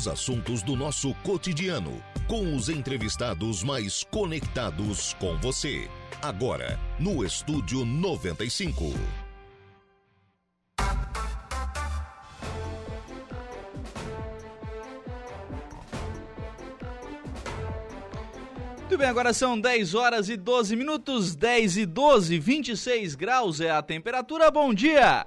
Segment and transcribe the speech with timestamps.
[0.00, 5.90] os assuntos do nosso cotidiano, com os entrevistados mais conectados com você.
[6.22, 8.94] Agora, no Estúdio 95.
[18.78, 23.70] Muito bem, agora são 10 horas e 12 minutos, 10 e 12, 26 graus é
[23.70, 24.50] a temperatura.
[24.50, 25.26] Bom dia!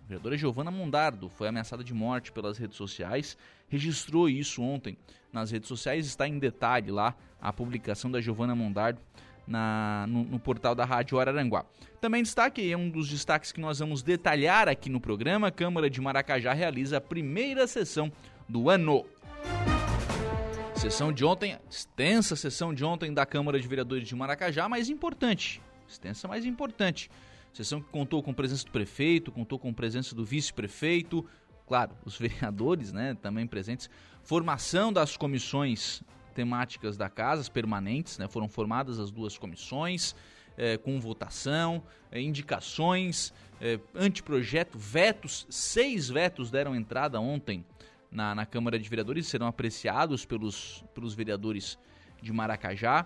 [0.06, 3.36] A vereadora Giovana Mondardo foi ameaçada de morte pelas redes sociais,
[3.68, 4.96] registrou isso ontem
[5.34, 9.00] nas redes sociais, está em detalhe lá a publicação da Giovana Mondardo
[9.48, 11.66] na, no, no, portal da Rádio Araranguá.
[12.00, 15.90] Também destaque, é um dos destaques que nós vamos detalhar aqui no programa, a Câmara
[15.90, 18.12] de Maracajá realiza a primeira sessão
[18.48, 19.06] do ano.
[20.76, 25.62] Sessão de ontem, extensa sessão de ontem da Câmara de Vereadores de Maracajá, mas importante,
[25.88, 27.10] extensa, mas importante.
[27.54, 31.26] Sessão que contou com a presença do prefeito, contou com a presença do vice-prefeito,
[31.66, 33.90] claro, os vereadores, né, também presentes.
[34.24, 40.14] Formação das comissões temáticas da casa, as permanentes, né, foram formadas as duas comissões,
[40.58, 41.82] é, com votação,
[42.12, 47.66] é, indicações, é, anteprojeto, vetos, seis vetos deram entrada ontem
[48.12, 51.78] na, na Câmara de Vereadores, serão apreciados pelos, pelos vereadores
[52.22, 53.06] de Maracajá.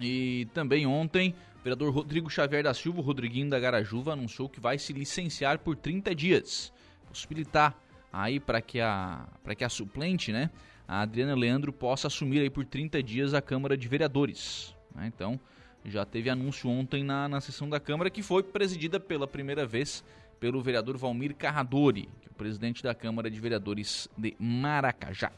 [0.00, 4.78] E também ontem o vereador Rodrigo Xavier da Silva, Rodriguinho da Garajuva, anunciou que vai
[4.78, 6.72] se licenciar por 30 dias,
[7.06, 7.78] possibilitar
[8.12, 10.50] aí para que a para que a suplente, né,
[10.88, 14.74] a Adriana Leandro possa assumir aí por 30 dias a Câmara de Vereadores.
[14.92, 15.06] Né?
[15.06, 15.38] Então,
[15.84, 20.02] já teve anúncio ontem na, na sessão da Câmara que foi presidida pela primeira vez
[20.40, 25.30] pelo vereador Valmir Carradori, é o presidente da Câmara de Vereadores de Maracajá.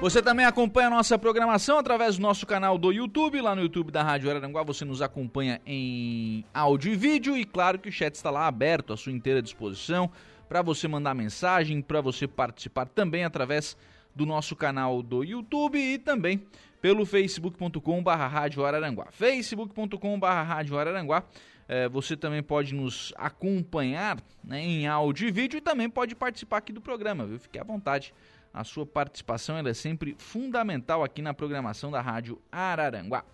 [0.00, 3.90] Você também acompanha a nossa programação através do nosso canal do YouTube, lá no YouTube
[3.90, 4.62] da Rádio Araranguá.
[4.62, 8.92] Você nos acompanha em áudio e vídeo e claro que o chat está lá aberto
[8.92, 10.08] à sua inteira disposição
[10.48, 13.76] para você mandar mensagem, para você participar também através
[14.14, 16.46] do nosso canal do YouTube e também
[16.80, 19.08] pelo facebook.com.br Rádio Araranguá.
[19.10, 21.24] facebook.com.br Rádio Araranguá.
[21.66, 26.58] É, você também pode nos acompanhar né, em áudio e vídeo e também pode participar
[26.58, 27.38] aqui do programa, viu?
[27.38, 28.14] Fique à vontade
[28.52, 33.24] a sua participação é sempre fundamental aqui na programação da Rádio Araranguá.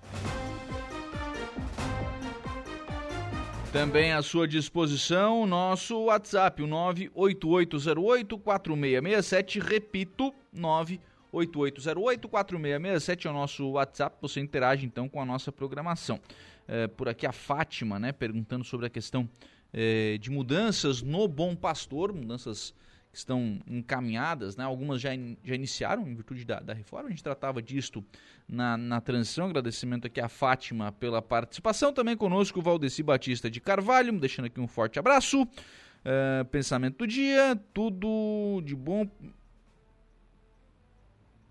[3.75, 9.61] Também à sua disposição o nosso WhatsApp, o 98808-4667.
[9.61, 14.17] Repito, 98808-4667 é o nosso WhatsApp.
[14.23, 16.21] Você interage então com a nossa programação.
[16.69, 19.29] É, por aqui a Fátima, né, perguntando sobre a questão
[19.73, 22.73] é, de mudanças no Bom Pastor, mudanças
[23.15, 24.65] que estão encaminhadas, né?
[24.65, 28.05] algumas já, in, já iniciaram em virtude da, da, reforma, a gente tratava disto
[28.49, 33.61] na, na transição, agradecimento aqui à Fátima pela participação, também conosco o Valdeci Batista de
[33.61, 39.09] Carvalho, deixando aqui um forte abraço, uh, pensamento do dia, tudo de bom,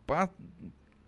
[0.05, 0.29] pa,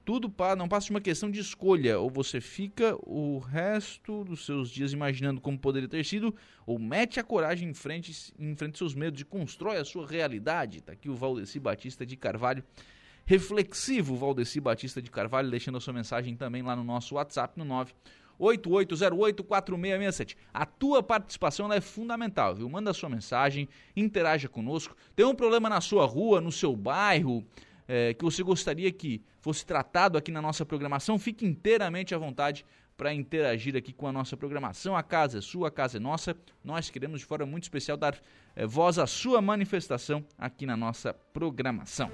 [0.06, 2.00] tudo pa, não passa de uma questão de escolha.
[2.00, 6.34] Ou você fica o resto dos seus dias imaginando como poderia ter sido,
[6.66, 10.78] ou mete a coragem em frente, em frente seus medos e constrói a sua realidade.
[10.78, 12.64] Está aqui o Valdeci Batista de Carvalho.
[13.26, 17.66] Reflexivo Valdeci Batista de Carvalho, deixando a sua mensagem também lá no nosso WhatsApp no
[17.66, 17.92] 9
[18.40, 20.36] 8808-4667.
[20.54, 22.70] A tua participação é fundamental, viu?
[22.70, 24.96] Manda a sua mensagem, interaja conosco.
[25.16, 27.46] Tem um problema na sua rua, no seu bairro,
[27.88, 32.66] é, que você gostaria que fosse tratado aqui na nossa programação, fique inteiramente à vontade
[32.98, 34.96] para interagir aqui com a nossa programação.
[34.96, 36.36] A casa é sua, a casa é nossa.
[36.64, 38.18] Nós queremos de forma muito especial dar
[38.56, 42.10] é, voz à sua manifestação aqui na nossa programação.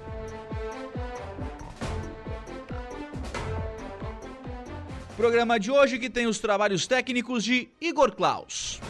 [5.16, 8.80] Programa de hoje que tem os trabalhos técnicos de Igor Klaus.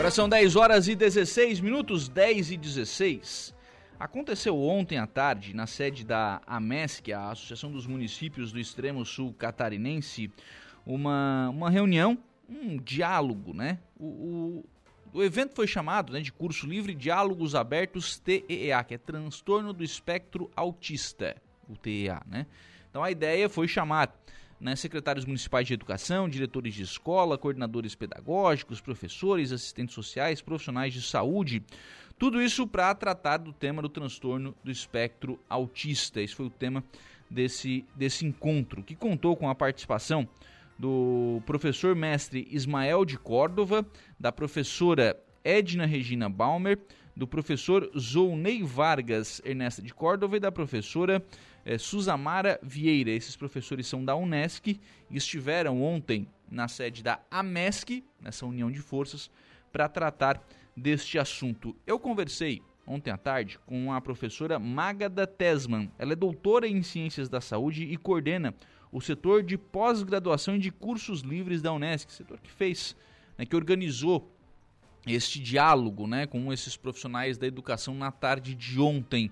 [0.00, 3.54] Agora são 10 horas e 16 minutos, 10 e 16.
[3.98, 9.34] Aconteceu ontem à tarde, na sede da AMESC, a Associação dos Municípios do Extremo Sul
[9.34, 10.32] Catarinense,
[10.86, 12.16] uma, uma reunião,
[12.48, 13.78] um diálogo, né?
[13.98, 18.98] O, o, o evento foi chamado né, de Curso Livre Diálogos Abertos TEA, que é
[18.98, 21.36] Transtorno do Espectro Autista,
[21.68, 22.46] o TEA, né?
[22.88, 24.18] Então a ideia foi chamar
[24.60, 31.00] né, secretários municipais de educação, diretores de escola, coordenadores pedagógicos, professores, assistentes sociais, profissionais de
[31.00, 31.62] saúde.
[32.18, 36.20] Tudo isso para tratar do tema do transtorno do espectro autista.
[36.20, 36.84] Esse foi o tema
[37.30, 40.28] desse, desse encontro, que contou com a participação
[40.78, 43.86] do professor mestre Ismael de Córdova,
[44.18, 46.78] da professora Edna Regina Balmer,
[47.16, 51.22] do professor Zounei Vargas Ernesta de Córdova e da professora
[51.64, 53.10] é, Suzamara Vieira.
[53.10, 54.68] Esses professores são da Unesc
[55.10, 59.30] e estiveram ontem na sede da AMESC, nessa união de forças,
[59.72, 60.42] para tratar
[60.76, 61.76] deste assunto.
[61.86, 65.90] Eu conversei ontem à tarde com a professora Magda Tesman.
[65.98, 68.54] Ela é doutora em Ciências da Saúde e coordena
[68.90, 72.96] o setor de pós-graduação e de cursos livres da Unesc, setor que fez,
[73.38, 74.28] né, que organizou
[75.06, 79.30] este diálogo né, com esses profissionais da educação na tarde de ontem.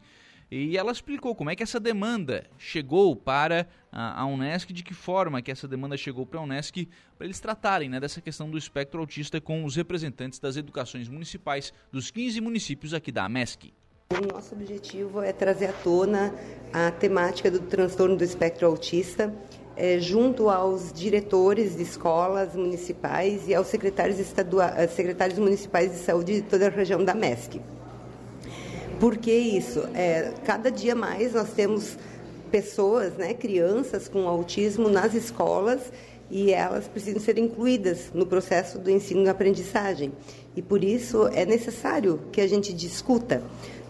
[0.50, 5.42] E ela explicou como é que essa demanda chegou para a, Unesc, de que forma
[5.42, 8.98] que essa demanda chegou para a Unesc, para eles tratarem né, dessa questão do espectro
[8.98, 13.74] autista com os representantes das educações municipais dos 15 municípios aqui da AMESC.
[14.10, 16.34] O nosso objetivo é trazer à tona
[16.72, 19.34] a temática do transtorno do espectro autista,
[19.76, 26.40] é, junto aos diretores de escolas municipais e aos secretários, estaduais, secretários municipais de saúde
[26.40, 27.60] de toda a região da MESC.
[29.00, 29.88] Por que isso?
[29.94, 31.96] É, cada dia mais nós temos
[32.50, 35.92] pessoas, né, crianças com autismo nas escolas
[36.28, 40.12] e elas precisam ser incluídas no processo do ensino e aprendizagem.
[40.56, 43.40] E por isso é necessário que a gente discuta.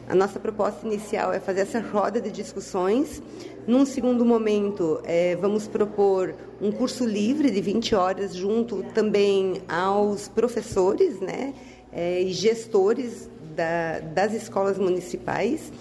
[0.06, 3.22] A nossa proposta inicial é fazer essa roda de discussões.
[3.66, 10.28] Num segundo momento, é, vamos propor um curso livre de 20 horas junto também aos
[10.28, 11.54] professores né,
[11.90, 13.28] é, e gestores
[13.58, 15.72] da, das escolas municipais.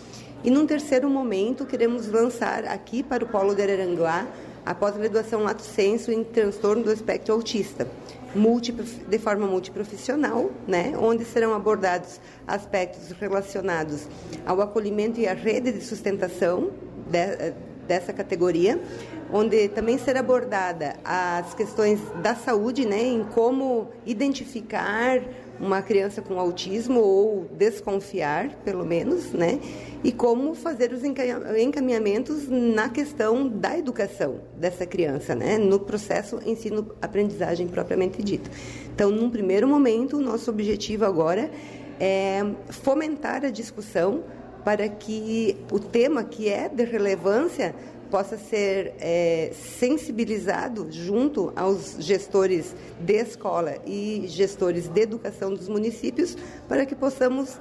[0.44, 4.28] E num terceiro momento, queremos lançar aqui para o Polo de Araranguá
[4.66, 7.88] a pós-graduação Lato Senso em transtorno do espectro autista,
[9.08, 14.08] de forma multiprofissional, né, onde serão abordados aspectos relacionados
[14.46, 16.72] ao acolhimento e à rede de sustentação
[17.10, 17.54] de,
[17.88, 18.80] dessa categoria,
[19.32, 25.22] onde também será abordada as questões da saúde, né, em como identificar
[25.60, 29.60] uma criança com autismo ou desconfiar, pelo menos, né?
[30.04, 35.58] E como fazer os encaminhamentos na questão da educação dessa criança, né?
[35.58, 38.50] No processo ensino-aprendizagem propriamente dito.
[38.94, 41.50] Então, num primeiro momento, o nosso objetivo agora
[42.00, 44.24] é fomentar a discussão
[44.64, 47.74] para que o tema que é de relevância
[48.08, 56.36] possa ser é, sensibilizado junto aos gestores de escola e gestores de educação dos municípios
[56.68, 57.58] para que possamos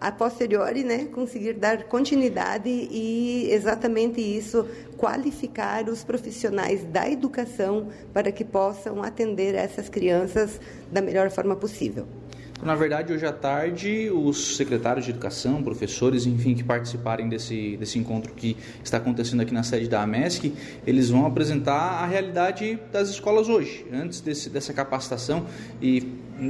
[0.00, 4.66] a posteriori, né, conseguir dar continuidade e exatamente isso,
[4.98, 10.60] qualificar os profissionais da educação para que possam atender essas crianças
[10.92, 12.06] da melhor forma possível.
[12.64, 17.98] Na verdade, hoje à tarde, os secretários de educação, professores, enfim, que participarem desse, desse
[17.98, 20.50] encontro que está acontecendo aqui na sede da AMESC,
[20.86, 25.44] eles vão apresentar a realidade das escolas hoje, antes desse, dessa capacitação
[25.82, 26.00] e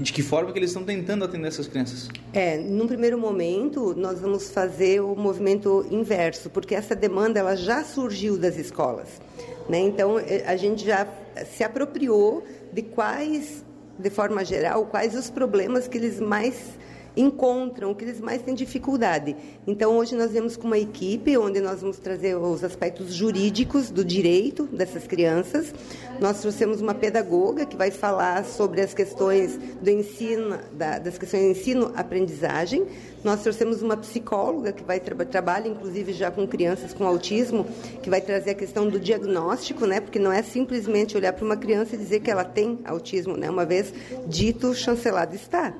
[0.00, 2.08] de que forma que eles estão tentando atender essas crianças.
[2.32, 7.82] É, num primeiro momento, nós vamos fazer o movimento inverso, porque essa demanda ela já
[7.82, 9.20] surgiu das escolas.
[9.68, 9.80] Né?
[9.80, 11.08] Então, eh, a gente já
[11.50, 13.64] se apropriou de quais
[13.98, 16.78] de forma geral, quais os problemas que eles mais
[17.16, 19.36] encontram, o que eles mais têm dificuldade.
[19.66, 24.04] Então, hoje nós vemos com uma equipe onde nós vamos trazer os aspectos jurídicos do
[24.04, 25.72] direito dessas crianças.
[26.20, 31.56] Nós trouxemos uma pedagoga que vai falar sobre as questões do ensino, da, das questões
[31.56, 32.86] ensino-aprendizagem.
[33.22, 37.66] Nós trouxemos uma psicóloga que vai tra trabalha, inclusive, já com crianças com autismo,
[38.02, 40.00] que vai trazer a questão do diagnóstico, né?
[40.00, 43.48] Porque não é simplesmente olhar para uma criança e dizer que ela tem autismo, né?
[43.48, 43.92] Uma vez
[44.26, 45.72] dito, chancelado está.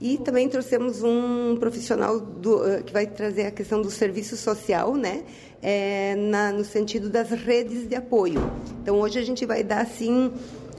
[0.00, 4.94] E também trouxemos um profissional do, eh, que vai trazer a questão do serviço social,
[4.94, 5.24] né?
[5.62, 8.40] É, na, no sentido das redes de apoio.
[8.82, 10.32] Então, hoje a gente vai dar, assim,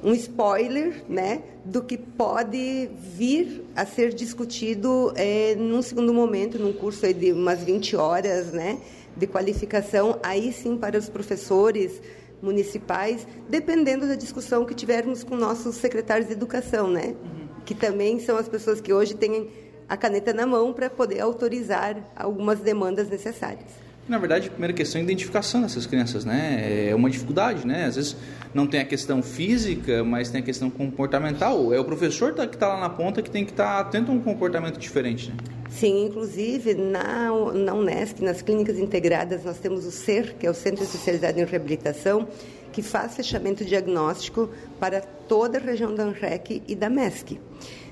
[0.03, 6.73] um spoiler né, do que pode vir a ser discutido é, num segundo momento, num
[6.73, 8.79] curso de umas 20 horas né,
[9.15, 12.01] de qualificação, aí sim para os professores
[12.41, 17.13] municipais, dependendo da discussão que tivermos com nossos secretários de educação, né?
[17.23, 19.49] Uhum que também são as pessoas que hoje têm
[19.87, 23.91] a caneta na mão para poder autorizar algumas demandas necessárias.
[24.07, 26.89] Na verdade, a primeira questão é a identificação dessas crianças, né?
[26.89, 27.85] É uma dificuldade, né?
[27.85, 28.17] Às vezes
[28.53, 31.73] não tem a questão física, mas tem a questão comportamental.
[31.73, 34.13] É o professor que está lá na ponta que tem que estar tá atento a
[34.13, 35.35] um comportamento diferente, né?
[35.69, 40.53] Sim, inclusive na, na Unesc, nas clínicas integradas, nós temos o CER, que é o
[40.53, 42.27] Centro Especializado em Reabilitação,
[42.71, 44.49] que faz fechamento diagnóstico
[44.79, 47.39] para toda a região da ANREC e da MESC.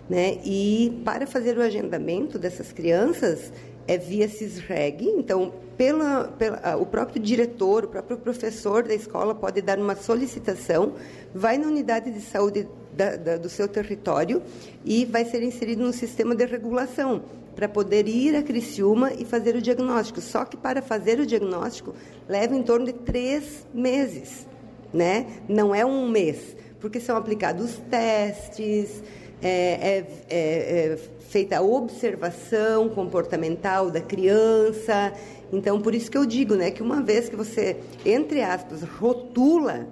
[0.09, 0.39] Né?
[0.43, 3.51] E para fazer o agendamento dessas crianças,
[3.87, 9.61] é via CISREG, então pela, pela, o próprio diretor, o próprio professor da escola pode
[9.61, 10.93] dar uma solicitação,
[11.33, 14.43] vai na unidade de saúde da, da, do seu território
[14.85, 17.23] e vai ser inserido no sistema de regulação
[17.55, 20.21] para poder ir a Criciúma e fazer o diagnóstico.
[20.21, 21.95] Só que para fazer o diagnóstico
[22.27, 24.47] leva em torno de três meses,
[24.93, 25.27] né?
[25.47, 29.03] Não é um mês, porque são aplicados testes,
[29.41, 30.97] é, é, é, é
[31.29, 35.13] feita a observação comportamental da criança.
[35.53, 39.87] Então, por isso que eu digo, né, que uma vez que você, entre aspas, rotula,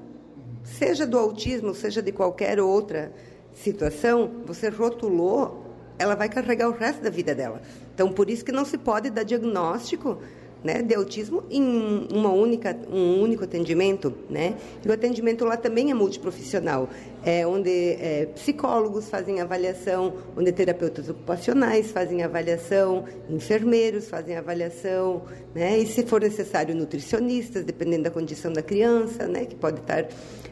[0.64, 3.12] seja do autismo, seja de qualquer outra
[3.54, 5.66] situação, você rotulou,
[5.98, 7.62] ela vai carregar o resto da vida dela.
[7.94, 10.20] Então, por isso que não se pode dar diagnóstico
[10.64, 14.56] né, de autismo em uma única, um único atendimento, né?
[14.84, 16.90] E o atendimento lá também é multiprofissional,
[17.28, 25.78] é onde é, psicólogos fazem avaliação, onde terapeutas ocupacionais fazem avaliação, enfermeiros fazem avaliação, né?
[25.78, 30.08] E se for necessário nutricionistas, dependendo da condição da criança, né, que pode estar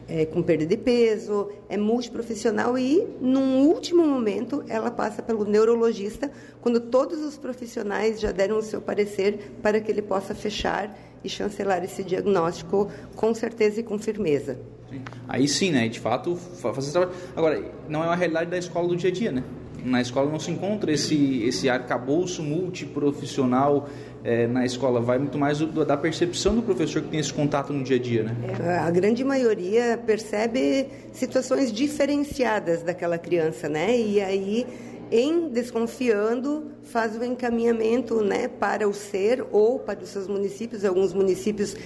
[0.06, 6.30] é, com perda de peso, é multiprofissional e, num último momento, ela passa pelo neurologista,
[6.60, 11.28] quando todos os profissionais já deram o seu parecer para que ele possa fechar e
[11.30, 14.75] chancelar esse diagnóstico com certeza e com firmeza.
[14.90, 15.00] Sim.
[15.28, 15.88] Aí sim, né?
[15.88, 17.12] De fato, fazer trabalho.
[17.34, 19.42] Agora, não é uma realidade da escola do dia a dia, né?
[19.84, 23.88] Na escola não se encontra esse, esse arcabouço multiprofissional
[24.24, 27.72] é, na escola, vai muito mais do, da percepção do professor que tem esse contato
[27.72, 28.36] no dia a dia, né?
[28.60, 33.96] É, a grande maioria percebe situações diferenciadas daquela criança, né?
[33.96, 34.66] E aí,
[35.12, 40.84] em desconfiando, faz o encaminhamento, né, para o ser ou para os seus municípios.
[40.84, 41.76] Alguns municípios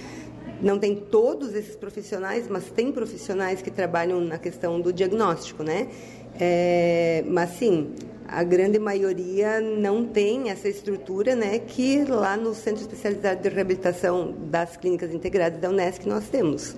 [0.61, 5.87] não tem todos esses profissionais, mas tem profissionais que trabalham na questão do diagnóstico, né?
[6.39, 7.93] É, mas sim,
[8.27, 14.33] a grande maioria não tem essa estrutura, né, que lá no Centro Especializado de Reabilitação
[14.49, 16.75] das Clínicas Integradas da Unesc nós temos.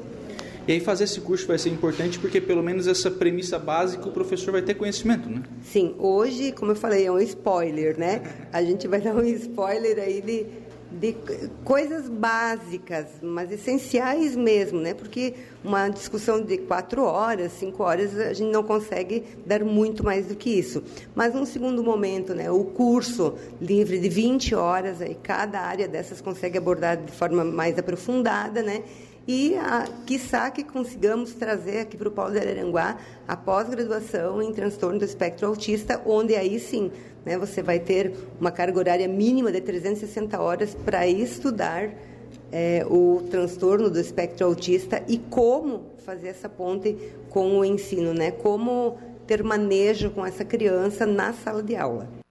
[0.68, 4.12] E aí fazer esse curso vai ser importante porque pelo menos essa premissa básica o
[4.12, 5.44] professor vai ter conhecimento, né?
[5.62, 8.22] Sim, hoje, como eu falei, é um spoiler, né?
[8.52, 10.46] A gente vai dar um spoiler aí de
[11.00, 11.16] de
[11.64, 14.94] coisas básicas, mas essenciais mesmo, né?
[14.94, 15.34] Porque
[15.64, 20.36] uma discussão de quatro horas, cinco horas, a gente não consegue dar muito mais do
[20.36, 20.84] que isso.
[21.16, 22.52] Mas num segundo momento, né?
[22.52, 27.78] O curso livre de 20 horas, aí cada área dessas consegue abordar de forma mais
[27.78, 28.84] aprofundada, né?
[29.28, 32.98] e, a, quiçá, que consigamos trazer aqui para o Paulo de Araranguá
[33.28, 36.92] a pós-graduação em transtorno do espectro autista, onde aí sim
[37.26, 41.90] né, você vai ter uma carga horária mínima de 360 horas para estudar
[42.52, 46.96] é, o transtorno do espectro autista e como fazer essa ponte
[47.30, 48.32] com o ensino, né?
[48.32, 52.23] como ter manejo com essa criança na sala de aula.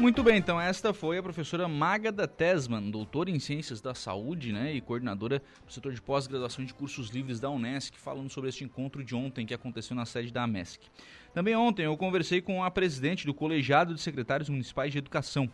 [0.00, 4.72] Muito bem, então esta foi a professora Magda Tesman, doutora em Ciências da Saúde né,
[4.72, 9.04] e coordenadora do setor de pós-graduação de cursos livres da Unesc, falando sobre este encontro
[9.04, 10.80] de ontem que aconteceu na sede da AMESC.
[11.34, 15.50] Também ontem eu conversei com a presidente do Colegiado de Secretários Municipais de Educação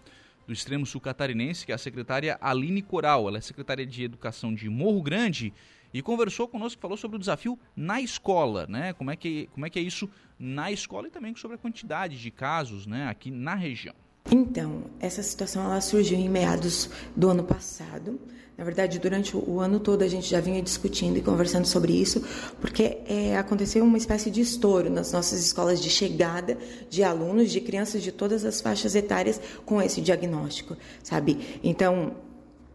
[0.46, 3.26] do Extremo Sul Catarinense, que é a secretária Aline Coral.
[3.26, 5.52] Ela é secretária de Educação de Morro Grande
[5.92, 8.92] e conversou conosco, falou sobre o desafio na escola, né?
[8.92, 12.16] Como é que, como é, que é isso na escola e também sobre a quantidade
[12.16, 14.05] de casos né, aqui na região.
[14.30, 18.18] Então, essa situação ela surgiu em meados do ano passado.
[18.56, 22.24] Na verdade, durante o ano todo a gente já vinha discutindo e conversando sobre isso,
[22.58, 26.56] porque é, aconteceu uma espécie de estouro nas nossas escolas de chegada
[26.88, 31.60] de alunos, de crianças de todas as faixas etárias com esse diagnóstico, sabe?
[31.62, 32.14] Então,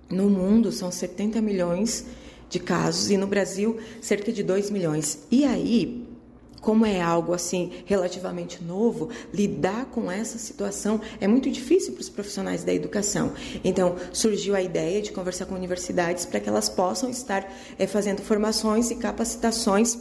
[0.07, 2.05] no mundo são 70 milhões
[2.47, 5.25] de casos e no Brasil cerca de 2 milhões.
[5.31, 6.05] E aí,
[6.61, 12.09] como é algo assim relativamente novo, lidar com essa situação é muito difícil para os
[12.09, 13.33] profissionais da educação.
[13.63, 18.21] Então, surgiu a ideia de conversar com universidades para que elas possam estar é, fazendo
[18.21, 19.97] formações e capacitações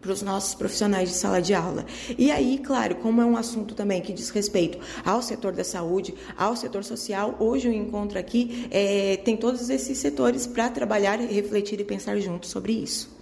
[0.00, 1.84] para os nossos profissionais de sala de aula.
[2.16, 6.14] E aí, claro, como é um assunto também que diz respeito ao setor da saúde,
[6.36, 11.80] ao setor social, hoje o encontro aqui é, tem todos esses setores para trabalhar, refletir
[11.80, 13.18] e pensar juntos sobre isso.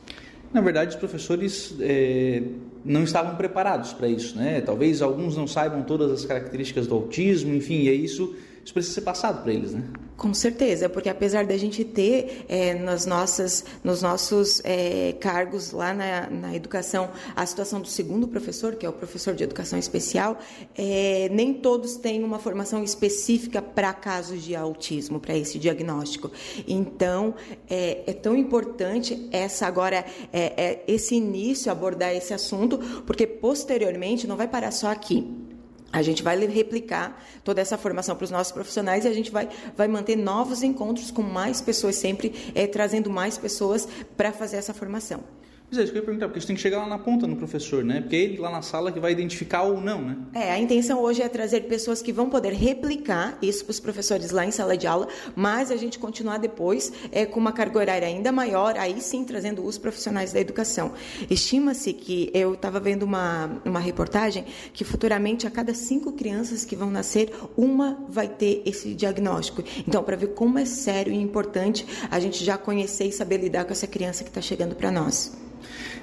[0.53, 2.43] Na verdade, os professores é,
[2.85, 4.61] não estavam preparados para isso, né?
[4.61, 8.35] Talvez alguns não saibam todas as características do autismo, enfim, e é isso
[8.67, 9.85] isso precisa ser passado para eles, né?
[10.17, 15.95] Com certeza, porque apesar da gente ter é, nas nossas, nos nossos é, cargos lá
[15.95, 20.39] na, na, educação a situação do segundo professor, que é o professor de educação especial,
[20.77, 26.33] é, nem todos têm uma formação específica para casos de autismo, para esse diagnóstico.
[26.67, 27.35] Então,
[27.71, 34.27] é, é, tão importante essa agora é, é, esse início abordar esse assunto, porque posteriormente
[34.27, 35.46] não vai parar só aqui.
[35.93, 39.49] A gente vai replicar toda essa formação para os nossos profissionais e a gente vai,
[39.77, 44.75] vai manter novos encontros com mais pessoas, sempre é, trazendo mais pessoas para fazer essa
[44.75, 45.23] formação.
[45.69, 47.27] Mas é isso que eu ia perguntar, porque gente tem que chegar lá na ponta
[47.27, 48.01] no professor, né?
[48.01, 50.17] Porque é ele lá na sala que vai identificar ou não, né?
[50.33, 54.31] É, a intenção hoje é trazer pessoas que vão poder replicar isso para os professores
[54.31, 58.07] lá em sala de aula, mas a gente continuar depois é, com uma carga horária
[58.07, 60.93] ainda maior, aí sim trazendo os profissionais da educação.
[61.29, 66.77] Estima-se que, eu estava vendo uma, uma reportagem, que futuramente a cada cinco crianças que
[66.77, 69.65] vão nascer, uma vai ter esse diagnóstico.
[69.87, 73.65] Então, para ver como é sério e importante a gente já conhecer e saber lidar
[73.65, 75.33] com essa criança que está chegando para nós.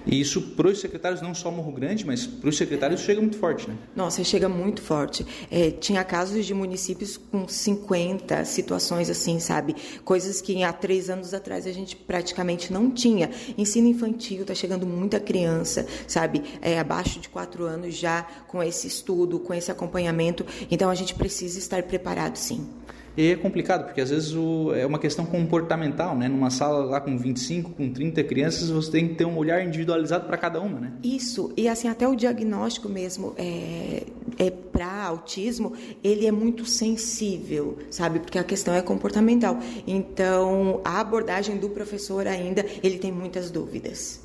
[0.06, 3.38] E isso para os secretários, não só Morro Grande, mas para os secretários chega muito
[3.38, 3.76] forte, né?
[3.96, 5.26] Nossa, chega muito forte.
[5.50, 9.76] É, tinha casos de municípios com 50 situações assim, sabe?
[10.04, 13.30] Coisas que há três anos atrás a gente praticamente não tinha.
[13.58, 16.44] Ensino infantil, está chegando muita criança, sabe?
[16.62, 20.46] É, abaixo de quatro anos já com esse estudo, com esse acompanhamento.
[20.70, 22.68] Então a gente precisa estar preparado, sim.
[23.16, 26.28] E é complicado, porque às vezes o, é uma questão comportamental, né?
[26.28, 30.26] Numa sala lá com 25, com 30 crianças, você tem que ter um olhar individualizado
[30.26, 30.94] para cada uma, né?
[31.04, 34.04] Isso, e assim, até o diagnóstico mesmo é,
[34.40, 38.20] é para autismo, ele é muito sensível, sabe?
[38.20, 39.60] Porque a questão é comportamental.
[39.86, 44.24] Então, a abordagem do professor ainda, ele tem muitas dúvidas.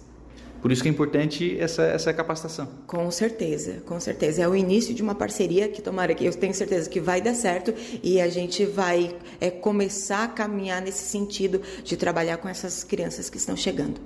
[0.60, 2.66] Por isso que é importante essa, essa capacitação.
[2.86, 4.42] Com certeza, com certeza.
[4.42, 7.34] É o início de uma parceria que tomara que eu tenho certeza que vai dar
[7.34, 12.82] certo e a gente vai é, começar a caminhar nesse sentido de trabalhar com essas
[12.82, 14.00] crianças que estão chegando.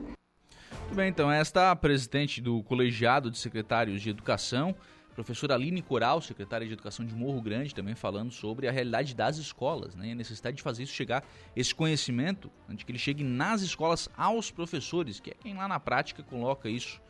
[0.83, 4.75] Muito bem, então esta a presidente do colegiado de secretários de educação,
[5.15, 9.37] Professora Aline Coral, secretária de Educação de Morro Grande, também falando sobre a realidade das
[9.37, 10.13] escolas, né?
[10.13, 11.23] a necessidade de fazer isso chegar,
[11.55, 15.79] esse conhecimento, de que ele chegue nas escolas aos professores, que é quem lá na
[15.79, 17.01] prática coloca isso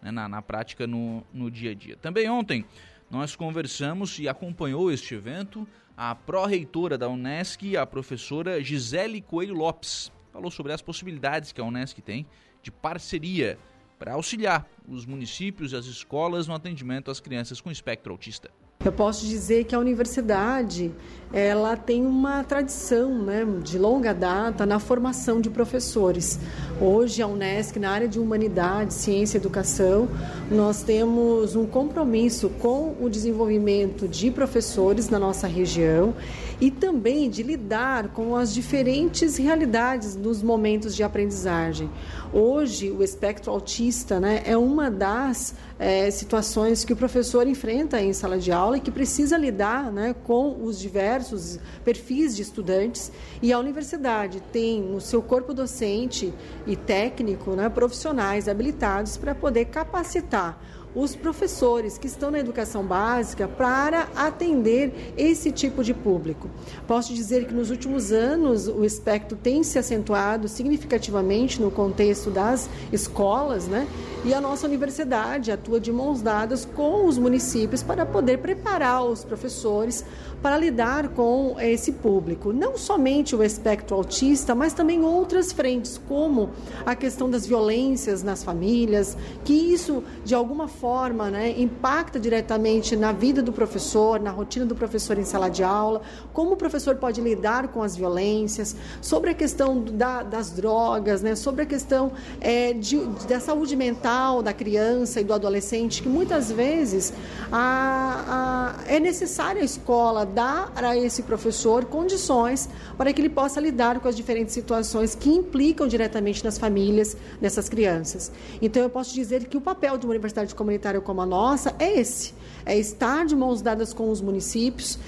[0.00, 0.10] né?
[0.10, 1.96] na, na prática no, no dia a dia.
[1.96, 2.64] Também ontem
[3.10, 10.10] nós conversamos e acompanhou este evento a pró-reitora da Unesc, a professora Gisele Coelho Lopes.
[10.32, 12.26] Falou sobre as possibilidades que a Unesc tem
[12.62, 13.58] de parceria
[14.02, 18.50] para auxiliar os municípios e as escolas no atendimento às crianças com espectro autista.
[18.84, 20.90] Eu posso dizer que a universidade
[21.32, 26.40] ela tem uma tradição né, de longa data na formação de professores.
[26.80, 30.08] Hoje, a Unesc, na área de Humanidade, Ciência e Educação,
[30.50, 36.12] nós temos um compromisso com o desenvolvimento de professores na nossa região
[36.60, 41.90] e também de lidar com as diferentes realidades nos momentos de aprendizagem.
[42.32, 48.12] Hoje, o espectro autista né, é uma das é, situações que o professor enfrenta em
[48.12, 53.12] sala de aula e que precisa lidar né, com os diversos perfis de estudantes.
[53.42, 56.32] E a universidade tem no seu corpo docente
[56.66, 60.58] e técnico né, profissionais habilitados para poder capacitar
[60.94, 66.50] os professores que estão na educação básica para atender esse tipo de público.
[66.86, 72.68] Posso dizer que nos últimos anos o espectro tem se acentuado significativamente no contexto das
[72.92, 73.86] escolas, né?
[74.24, 79.24] E a nossa universidade atua de mãos dadas com os municípios para poder preparar os
[79.24, 80.04] professores
[80.42, 82.52] para lidar com esse público.
[82.52, 86.50] Não somente o espectro autista, mas também outras frentes, como
[86.84, 93.12] a questão das violências nas famílias, que isso, de alguma forma, né, impacta diretamente na
[93.12, 96.02] vida do professor, na rotina do professor em sala de aula,
[96.32, 101.36] como o professor pode lidar com as violências, sobre a questão da, das drogas, né,
[101.36, 106.50] sobre a questão é, de, da saúde mental da criança e do adolescente, que muitas
[106.50, 107.12] vezes
[107.52, 113.60] a, a, é necessária a escola dar a esse professor condições para que ele possa
[113.60, 118.32] lidar com as diferentes situações que implicam diretamente nas famílias dessas crianças.
[118.60, 122.00] Então, eu posso dizer que o papel de uma universidade comunitária como a nossa é
[122.00, 124.98] esse: é estar de mãos dadas com os municípios,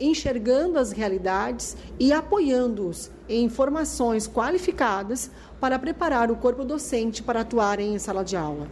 [0.00, 7.80] enxergando as realidades e apoiando-os em formações qualificadas para preparar o corpo docente para atuar
[7.80, 8.68] em sala de aula.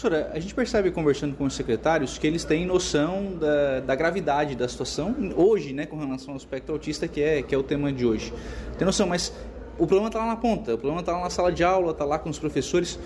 [0.00, 4.56] Professora, a gente percebe conversando com os secretários que eles têm noção da, da gravidade
[4.56, 7.92] da situação hoje, né, com relação ao aspecto autista, que é, que é o tema
[7.92, 8.32] de hoje.
[8.78, 9.30] Tem noção, mas
[9.74, 12.06] o problema está lá na ponta, o problema está lá na sala de aula, está
[12.06, 12.98] lá com os professores.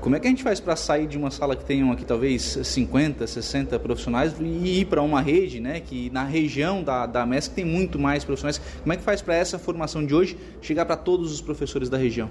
[0.00, 2.58] Como é que a gente faz para sair de uma sala que tenham aqui talvez
[2.62, 7.52] 50, 60 profissionais e ir para uma rede, né, que na região da, da MESC
[7.52, 8.58] tem muito mais profissionais?
[8.80, 11.98] Como é que faz para essa formação de hoje chegar para todos os professores da
[11.98, 12.30] região?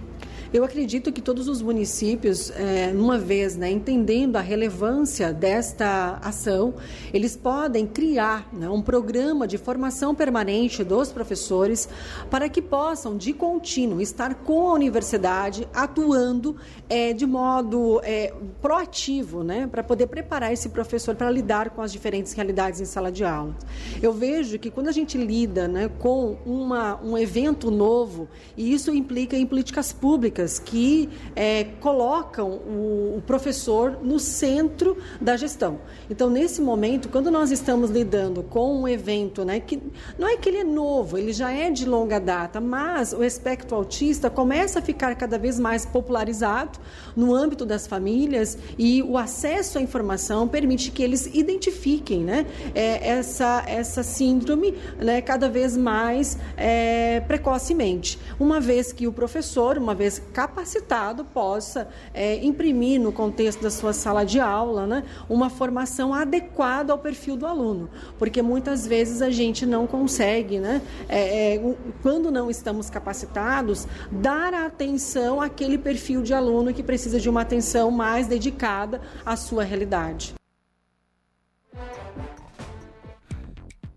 [0.54, 6.74] Eu acredito que todos os municípios, é, uma vez né, entendendo a relevância desta ação,
[7.14, 11.88] eles podem criar né, um programa de formação permanente dos professores
[12.30, 16.58] para que possam, de contínuo, estar com a universidade atuando
[16.90, 21.94] é, de modo é, proativo, né, para poder preparar esse professor para lidar com as
[21.94, 23.56] diferentes realidades em sala de aula.
[24.02, 28.94] Eu vejo que quando a gente lida né, com uma, um evento novo, e isso
[28.94, 35.80] implica em políticas públicas, que é, colocam o, o professor no centro da gestão.
[36.10, 39.82] Então, nesse momento, quando nós estamos lidando com um evento, né, que
[40.18, 43.76] não é que ele é novo, ele já é de longa data, mas o espectro
[43.76, 46.80] autista começa a ficar cada vez mais popularizado
[47.16, 53.10] no âmbito das famílias e o acesso à informação permite que eles identifiquem né, é,
[53.10, 58.20] essa, essa síndrome né, cada vez mais é, precocemente.
[58.40, 63.94] Uma vez que o professor, uma vez capacitado possa é, imprimir no contexto da sua
[63.94, 69.30] sala de aula né, uma formação adequada ao perfil do aluno, porque muitas vezes a
[69.30, 76.34] gente não consegue, né, é, é, quando não estamos capacitados, dar atenção àquele perfil de
[76.34, 80.34] aluno que precisa de uma atenção mais dedicada à sua realidade.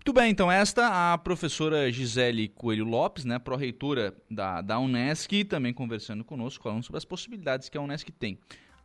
[0.05, 5.73] Muito bem, então esta a professora Gisele Coelho Lopes, né, pró-reitora da, da Unesc, também
[5.73, 8.37] conversando conosco, falando sobre as possibilidades que a Unesc tem.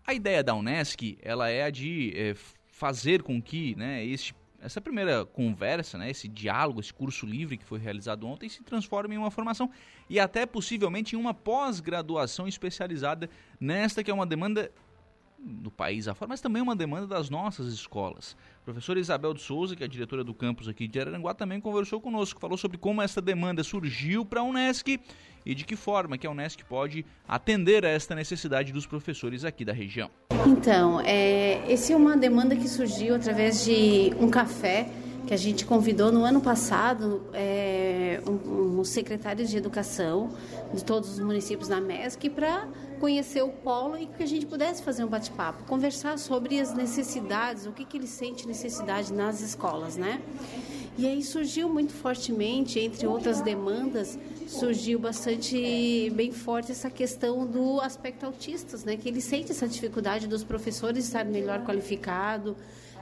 [0.07, 2.35] A ideia da Unesc, ela é a de é,
[2.69, 7.67] fazer com que né, este, essa primeira conversa, né, esse diálogo, esse curso livre que
[7.67, 9.71] foi realizado ontem, se transforme em uma formação
[10.09, 13.29] e até possivelmente em uma pós-graduação especializada
[13.61, 14.73] nesta que é uma demanda
[15.39, 18.35] do país afora, mas também uma demanda das nossas escolas.
[18.71, 22.01] Professora Isabel de Souza, que é a diretora do campus aqui de Araranguá, também conversou
[22.01, 25.01] conosco, falou sobre como essa demanda surgiu para a Unesc
[25.45, 29.65] e de que forma que a Unesc pode atender a esta necessidade dos professores aqui
[29.65, 30.09] da região.
[30.47, 34.89] Então, é, esse é uma demanda que surgiu através de um café
[35.27, 40.31] que a gente convidou no ano passado é, um, um secretários de educação
[40.73, 42.69] de todos os municípios da MESC para
[43.01, 47.67] conhecer o polo e que a gente pudesse fazer um bate-papo, conversar sobre as necessidades,
[47.67, 50.21] o que, que ele sente necessidade nas escolas, né?
[50.99, 57.81] E aí surgiu muito fortemente, entre outras demandas, surgiu bastante bem forte essa questão do
[57.81, 58.97] aspecto autistas, né?
[58.97, 62.55] Que ele sente essa dificuldade dos professores estarem melhor qualificados,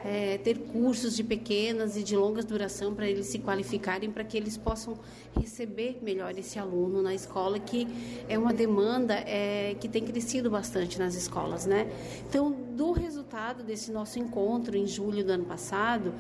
[0.04, 4.37] é, ter cursos de pequenas e de longas duração para eles se qualificarem, para que
[4.37, 4.98] eles possam
[5.38, 7.87] receber melhor esse aluno na escola, que
[8.28, 11.90] é uma demanda é, que tem crescido bastante nas escolas, né?
[12.28, 16.14] Então, do resultado desse nosso encontro em julho do ano passado,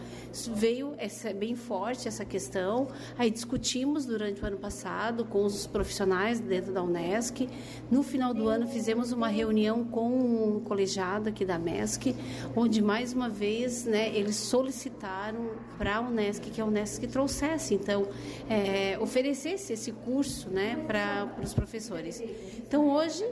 [0.56, 2.88] veio essa, bem forte essa questão.
[3.16, 7.48] Aí discutimos durante o ano passado com os profissionais dentro da Unesc.
[7.88, 12.16] No final do ano fizemos uma reunião com um colegiado aqui da MESC,
[12.56, 18.08] onde mais uma vez né, eles solicitaram para a Unesc que a Unesc trouxesse, então,
[18.50, 22.20] é, oferecesse esse curso né, para os professores.
[22.58, 23.24] Então, hoje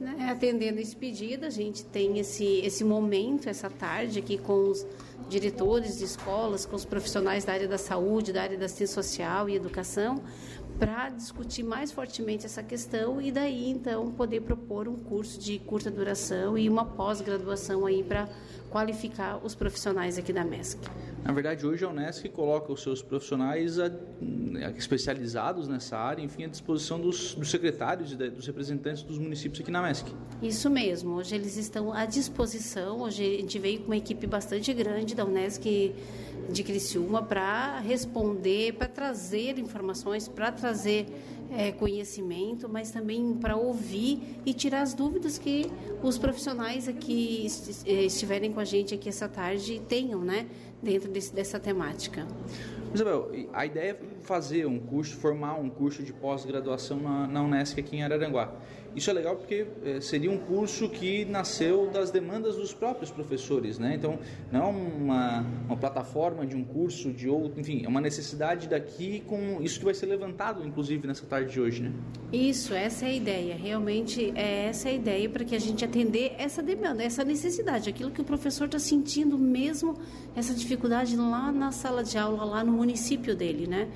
[0.00, 4.86] né, atendendo esse pedido, a gente tem esse, esse momento, essa tarde aqui com os
[5.28, 9.48] diretores de escolas, com os profissionais da área da saúde, da área da assistência social
[9.48, 10.22] e educação,
[10.78, 15.90] para discutir mais fortemente essa questão e daí então poder propor um curso de curta
[15.90, 18.28] duração e uma pós-graduação aí para
[18.74, 20.80] qualificar os profissionais aqui da MESC.
[21.22, 26.42] Na verdade, hoje a Unesc coloca os seus profissionais a, a, especializados nessa área, enfim,
[26.42, 30.12] à disposição dos, dos secretários e dos representantes dos municípios aqui na MESC.
[30.42, 34.74] Isso mesmo, hoje eles estão à disposição, hoje a gente veio com uma equipe bastante
[34.74, 35.94] grande da Unesc
[36.50, 41.06] de Criciúma para responder, para trazer informações, para trazer
[41.50, 45.70] é, conhecimento, mas também para ouvir e tirar as dúvidas que
[46.02, 47.46] os profissionais aqui
[47.86, 50.46] é, estiverem com a gente aqui essa tarde tenham, né,
[50.82, 52.26] dentro desse, dessa temática.
[52.94, 57.96] Isabel, a ideia fazer um curso, formar um curso de pós-graduação na, na Unesc aqui
[57.96, 58.52] em Araranguá.
[58.96, 63.76] Isso é legal porque é, seria um curso que nasceu das demandas dos próprios professores,
[63.76, 63.94] né?
[63.96, 64.20] Então,
[64.52, 69.20] não é uma, uma plataforma de um curso, de outro, enfim, é uma necessidade daqui
[69.26, 71.92] com isso que vai ser levantado, inclusive, nessa tarde de hoje, né?
[72.32, 73.56] Isso, essa é a ideia.
[73.56, 77.88] Realmente, é essa é a ideia para que a gente atender essa demanda, essa necessidade,
[77.88, 79.96] aquilo que o professor está sentindo mesmo,
[80.36, 83.88] essa dificuldade lá na sala de aula, lá no município dele, né?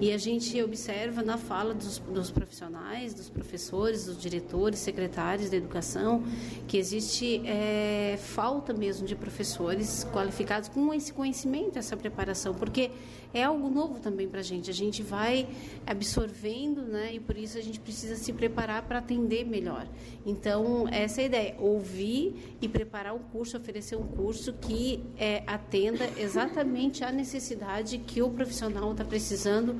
[0.00, 5.56] E a gente observa na fala dos, dos profissionais, dos professores, dos diretores, secretários da
[5.56, 6.22] educação,
[6.66, 12.90] que existe é, falta mesmo de professores qualificados com esse conhecimento, essa preparação, porque
[13.34, 14.70] é algo novo também para a gente.
[14.70, 15.46] A gente vai
[15.86, 17.14] absorvendo, né?
[17.14, 19.86] E por isso a gente precisa se preparar para atender melhor.
[20.24, 25.42] Então, essa é a ideia: ouvir e preparar um curso, oferecer um curso que é,
[25.46, 29.76] atenda exatamente à necessidade que o profissional está precisando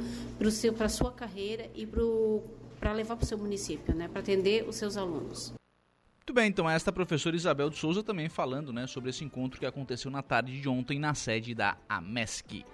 [0.76, 1.86] para a sua carreira e
[2.80, 5.54] para levar para o seu município, né, para atender os seus alunos.
[6.26, 9.66] Muito bem, então esta professora Isabel de Souza também falando né, sobre esse encontro que
[9.66, 12.64] aconteceu na tarde de ontem na sede da AMESC.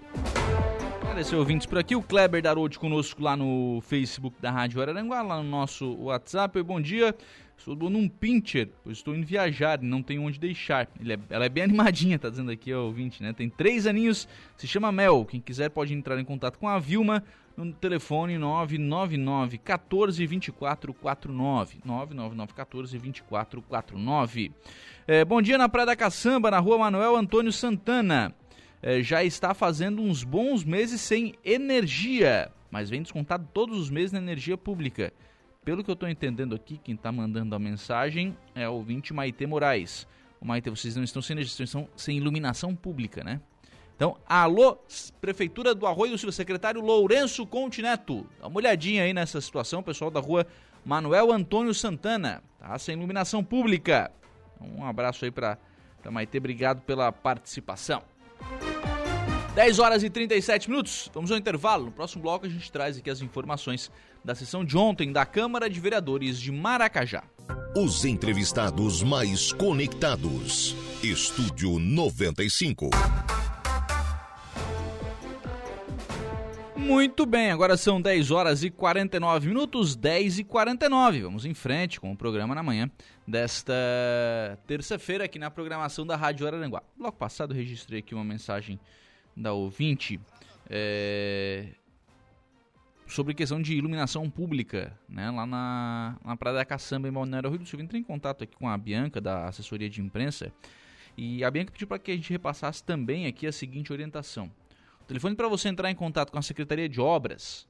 [1.01, 5.43] Agradecer ouvintes por aqui, o Kleber Darode conosco lá no Facebook da Rádio Araranguá, lá
[5.43, 6.63] no nosso WhatsApp.
[6.63, 7.13] Bom dia,
[7.61, 10.89] Estou doando um pincher, pois estou indo viajar e não tenho onde deixar.
[11.07, 13.35] É, ela é bem animadinha, tá dizendo aqui o ouvinte, né?
[13.35, 15.27] Tem três aninhos, se chama Mel.
[15.27, 17.23] Quem quiser pode entrar em contato com a Vilma
[17.65, 21.81] no telefone 999 14 24 49.
[21.85, 24.53] 999 14 24 49.
[25.07, 28.35] É, bom dia na Praia da Caçamba, na rua Manuel Antônio Santana.
[28.83, 34.13] É, já está fazendo uns bons meses sem energia, mas vem descontado todos os meses
[34.13, 35.13] na energia pública.
[35.63, 39.45] Pelo que eu estou entendendo aqui, quem está mandando a mensagem é o ouvinte Maite
[39.47, 40.09] Moraes.
[40.41, 43.43] O Maite, vocês não estão sem energia, estão sem iluminação pública, né?
[44.01, 44.79] Então, alô,
[45.21, 48.27] Prefeitura do Arroio Silva, secretário Lourenço Contineto.
[48.41, 50.47] Dá uma olhadinha aí nessa situação, pessoal da rua
[50.83, 52.43] Manuel Antônio Santana.
[52.59, 54.11] Tá sem iluminação pública.
[54.59, 55.59] Um abraço aí para
[56.11, 58.03] Maite, obrigado pela participação.
[59.55, 61.85] 10 horas e 37 minutos, vamos ao intervalo.
[61.85, 63.93] No próximo bloco a gente traz aqui as informações
[64.25, 67.23] da sessão de ontem da Câmara de Vereadores de Maracajá.
[67.77, 70.75] Os entrevistados mais conectados.
[71.03, 72.89] Estúdio 95.
[76.81, 81.23] Muito bem, agora são 10 horas e 49 minutos, 10 e 49.
[81.23, 82.91] Vamos em frente com o programa na manhã
[83.27, 83.73] desta
[84.67, 86.83] terça-feira aqui na programação da Rádio Araranguá.
[86.99, 88.81] Logo passado registrei aqui uma mensagem
[89.37, 90.19] da ouvinte
[90.69, 91.69] é,
[93.07, 97.59] sobre questão de iluminação pública, né, lá na, na Praia da Caçamba, em Balneário Rio
[97.59, 97.81] do Sul.
[97.81, 100.53] Entrei em contato aqui com a Bianca, da assessoria de imprensa,
[101.17, 104.51] e a Bianca pediu para que a gente repassasse também aqui a seguinte orientação
[105.11, 107.67] telefone para você entrar em contato com a Secretaria de Obras,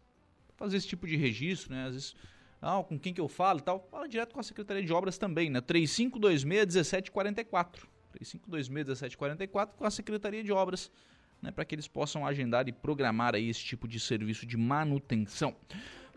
[0.56, 1.86] fazer esse tipo de registro, né?
[1.86, 2.14] Às vezes,
[2.60, 5.16] ah, com quem que eu falo e tal, fala direto com a Secretaria de Obras
[5.16, 5.62] também, né?
[5.62, 7.88] 3526-1744.
[8.20, 10.92] 3526-1744 com a Secretaria de Obras,
[11.40, 11.50] né?
[11.50, 15.56] Para que eles possam agendar e programar aí esse tipo de serviço de manutenção.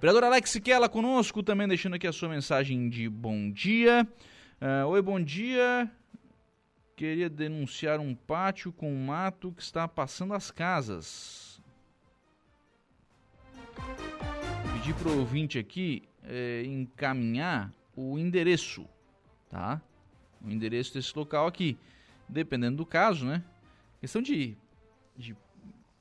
[0.02, 4.06] Vereador Alex Siquela conosco, também deixando aqui a sua mensagem de bom dia.
[4.62, 5.90] Uh, Oi, bom dia
[6.96, 11.62] queria denunciar um pátio com mato que está passando as casas.
[14.74, 18.88] Pedi para o ouvinte aqui é, encaminhar o endereço,
[19.50, 19.82] tá?
[20.42, 21.78] O endereço desse local aqui.
[22.28, 23.44] Dependendo do caso, né?
[24.00, 24.58] Questão de,
[25.16, 25.36] de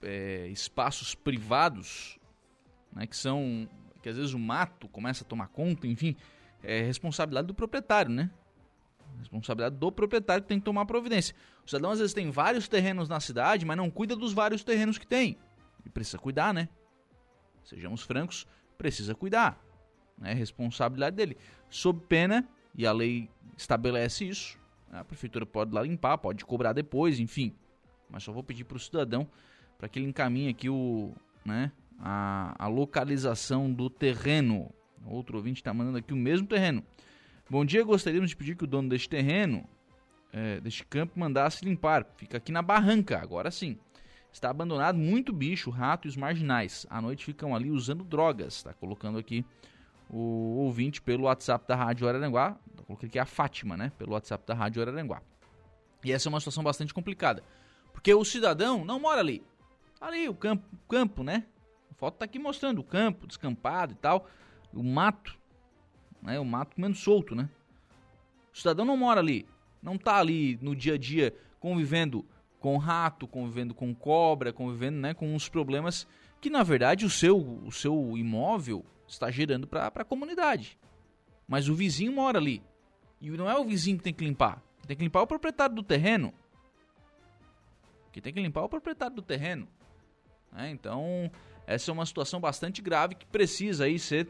[0.02, 2.18] é, espaços privados,
[2.92, 3.06] né?
[3.06, 3.68] Que são.
[4.02, 6.16] Que às vezes o mato começa a tomar conta, enfim.
[6.62, 8.30] É responsabilidade do proprietário, né?
[9.22, 11.34] Responsabilidade do proprietário que tem que tomar providência.
[11.64, 14.98] O cidadão às vezes tem vários terrenos na cidade, mas não cuida dos vários terrenos
[14.98, 15.38] que tem.
[15.86, 16.68] E precisa cuidar, né?
[17.64, 19.60] Sejamos francos, precisa cuidar.
[20.22, 21.36] É responsabilidade dele.
[21.70, 24.58] Sob pena, e a lei estabelece isso,
[24.90, 27.54] a prefeitura pode lá limpar, pode cobrar depois, enfim.
[28.10, 29.28] Mas só vou pedir para o cidadão
[29.78, 34.72] para que ele encaminhe aqui o, né, a, a localização do terreno.
[35.06, 36.84] Outro ouvinte está mandando aqui o mesmo terreno.
[37.50, 39.68] Bom dia, gostaríamos de pedir que o dono deste terreno,
[40.32, 42.06] é, deste campo, mandasse limpar.
[42.16, 43.76] Fica aqui na barranca, agora sim.
[44.32, 46.86] Está abandonado muito bicho, rato e os marginais.
[46.88, 48.54] À noite ficam ali usando drogas.
[48.54, 49.44] Está colocando aqui
[50.08, 52.56] o ouvinte pelo WhatsApp da Rádio Araranguá.
[52.86, 53.92] Coloquei aqui a Fátima, né?
[53.98, 55.20] Pelo WhatsApp da Rádio Araranguá.
[56.02, 57.42] E essa é uma situação bastante complicada.
[57.92, 59.44] Porque o cidadão não mora ali.
[60.00, 61.44] Ali, o campo, campo né?
[61.90, 64.26] A foto está aqui mostrando o campo, descampado e tal.
[64.72, 65.41] O mato
[66.22, 66.38] né?
[66.38, 67.48] O mato comendo solto, né?
[68.52, 69.46] O cidadão não mora ali,
[69.82, 72.24] não tá ali no dia a dia convivendo
[72.60, 76.06] com rato, convivendo com cobra, convivendo né, com os problemas
[76.40, 80.78] que na verdade o seu, o seu imóvel está gerando para a comunidade.
[81.46, 82.62] Mas o vizinho mora ali.
[83.20, 84.62] E não é o vizinho que tem que limpar.
[84.86, 86.32] Tem que limpar é o proprietário do terreno.
[88.12, 89.68] Quem tem que limpar é o proprietário do terreno.
[90.56, 91.30] É, então,
[91.66, 94.28] essa é uma situação bastante grave que precisa aí ser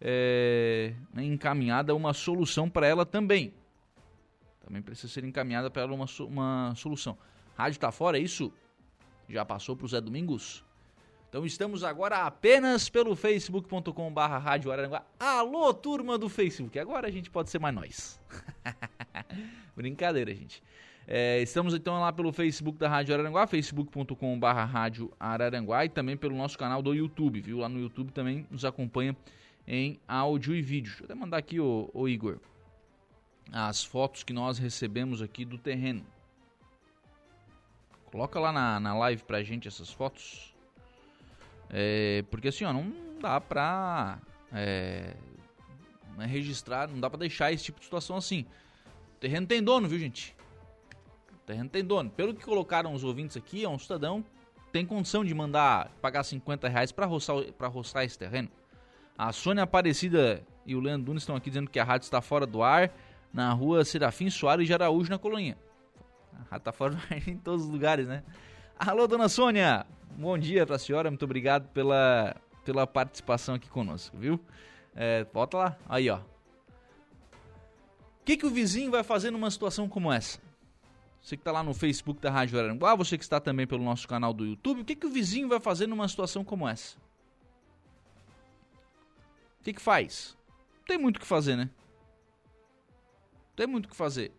[0.00, 3.52] é, encaminhada uma solução para ela também.
[4.64, 7.18] Também precisa ser encaminhada para ela uma, uma solução.
[7.56, 8.52] Rádio está fora, é isso?
[9.28, 10.64] Já passou para o Zé Domingos?
[11.28, 14.72] Então estamos agora apenas pelo facebook.com barra Rádio.
[15.18, 18.20] Alô, turma do Facebook, agora a gente pode ser mais nós.
[19.76, 20.60] Brincadeira, gente.
[21.06, 26.16] É, estamos então lá pelo Facebook da Rádio Araranguá, facebook.com barra Rádio Araranguá e também
[26.16, 27.58] pelo nosso canal do YouTube, viu?
[27.58, 29.16] Lá no YouTube também nos acompanha
[29.72, 30.90] em áudio e vídeo.
[30.90, 32.40] Deixa eu até mandar aqui, o Igor,
[33.52, 36.04] as fotos que nós recebemos aqui do terreno.
[38.06, 40.52] Coloca lá na, na live pra gente essas fotos.
[41.68, 44.18] É, porque assim, ó, não dá pra
[44.52, 45.14] é,
[46.16, 48.44] né, registrar, não dá pra deixar esse tipo de situação assim.
[49.14, 50.34] O terreno tem dono, viu, gente?
[51.32, 52.10] O terreno tem dono.
[52.10, 54.24] Pelo que colocaram os ouvintes aqui, é um cidadão
[54.72, 58.48] tem condição de mandar pagar 50 reais pra roçar, pra roçar esse terreno.
[59.22, 62.46] A Sônia Aparecida e o Leandro Nunes estão aqui dizendo que a rádio está fora
[62.46, 62.90] do ar
[63.30, 65.58] na rua Serafim Soares de Araújo, na Colônia.
[66.32, 68.24] A rádio está fora do ar em todos os lugares, né?
[68.78, 69.84] Alô, dona Sônia!
[70.16, 74.40] Bom dia para a senhora, muito obrigado pela, pela participação aqui conosco, viu?
[74.96, 76.20] É, volta lá, aí ó.
[76.20, 76.24] O
[78.24, 80.40] que, que o vizinho vai fazer numa situação como essa?
[81.20, 84.08] Você que está lá no Facebook da Rádio Aranguá, você que está também pelo nosso
[84.08, 86.96] canal do YouTube, o que, que o vizinho vai fazer numa situação como essa?
[89.60, 90.36] O que, que faz?
[90.86, 91.70] Tem muito o que fazer, né?
[93.54, 94.32] Tem muito o que fazer.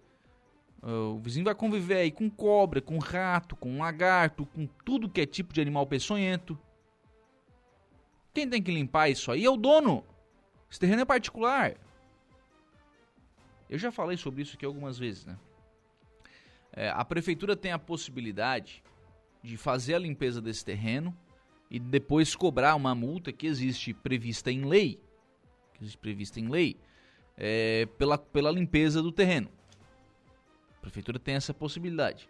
[0.82, 5.22] Uh, o vizinho vai conviver aí com cobra, com rato, com lagarto, com tudo que
[5.22, 6.58] é tipo de animal peçonhento.
[8.34, 10.04] Quem tem que limpar isso aí é o dono.
[10.70, 11.76] Esse terreno é particular.
[13.70, 15.38] Eu já falei sobre isso aqui algumas vezes, né?
[16.74, 18.84] É, a prefeitura tem a possibilidade
[19.44, 21.16] de fazer a limpeza desse terreno
[21.70, 25.00] e depois cobrar uma multa que existe prevista em lei
[25.96, 26.78] prevista em lei,
[27.38, 29.50] é, pela, pela limpeza do terreno.
[30.78, 32.28] A prefeitura tem essa possibilidade.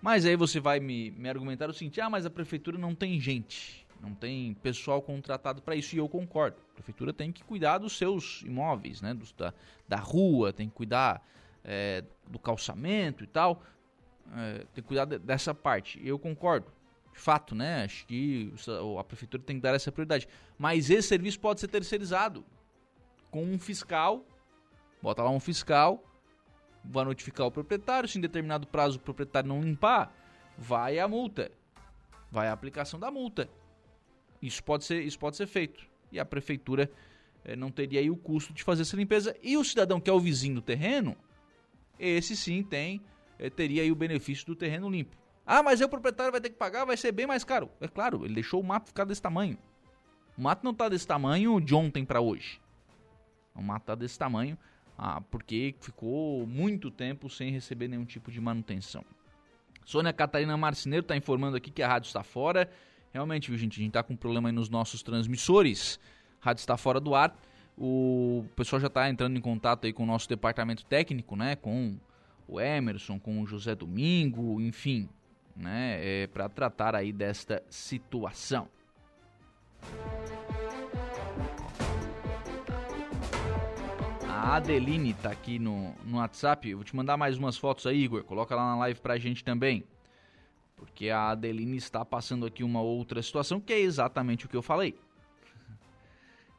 [0.00, 3.20] Mas aí você vai me, me argumentar o seguinte: ah, mas a prefeitura não tem
[3.20, 6.56] gente, não tem pessoal contratado para isso, e eu concordo.
[6.72, 9.52] A prefeitura tem que cuidar dos seus imóveis, né, dos, da,
[9.86, 11.22] da rua, tem que cuidar
[11.62, 13.62] é, do calçamento e tal,
[14.34, 16.00] é, tem que cuidar de, dessa parte.
[16.04, 16.66] Eu concordo.
[17.12, 17.84] De fato, né?
[17.84, 18.52] Acho que
[18.98, 20.28] a prefeitura tem que dar essa prioridade.
[20.56, 22.44] Mas esse serviço pode ser terceirizado
[23.30, 24.24] com um fiscal,
[25.02, 26.02] bota lá um fiscal,
[26.84, 30.14] vai notificar o proprietário, se em determinado prazo o proprietário não limpar,
[30.56, 31.50] vai a multa,
[32.30, 33.48] vai a aplicação da multa.
[34.42, 35.86] Isso pode ser, isso pode ser feito.
[36.10, 36.90] E a prefeitura
[37.44, 39.36] eh, não teria aí o custo de fazer essa limpeza.
[39.42, 41.16] E o cidadão que é o vizinho do terreno,
[41.98, 43.00] esse sim tem,
[43.38, 45.16] eh, teria aí o benefício do terreno limpo.
[45.46, 47.70] Ah, mas aí o proprietário vai ter que pagar, vai ser bem mais caro.
[47.80, 49.58] É claro, ele deixou o mato ficar desse tamanho.
[50.38, 52.60] O mato não está desse tamanho de ontem para hoje.
[53.60, 54.56] Um mato tá desse tamanho,
[54.96, 59.04] ah, porque ficou muito tempo sem receber nenhum tipo de manutenção.
[59.84, 62.70] Sônia Catarina Marceneiro está informando aqui que a rádio está fora.
[63.12, 63.74] Realmente, viu, gente?
[63.74, 66.00] A gente está com um problema aí nos nossos transmissores.
[66.40, 67.36] A rádio está fora do ar.
[67.76, 71.56] O pessoal já está entrando em contato aí com o nosso departamento técnico, né?
[71.56, 71.98] Com
[72.46, 75.08] o Emerson, com o José Domingo, enfim,
[75.56, 75.98] né?
[76.00, 78.68] É, para tratar aí desta situação.
[84.42, 86.66] A Adeline tá aqui no, no WhatsApp.
[86.66, 88.24] Eu vou te mandar mais umas fotos aí, Igor.
[88.24, 89.84] Coloca lá na live pra gente também.
[90.76, 94.62] Porque a Adeline está passando aqui uma outra situação que é exatamente o que eu
[94.62, 94.98] falei.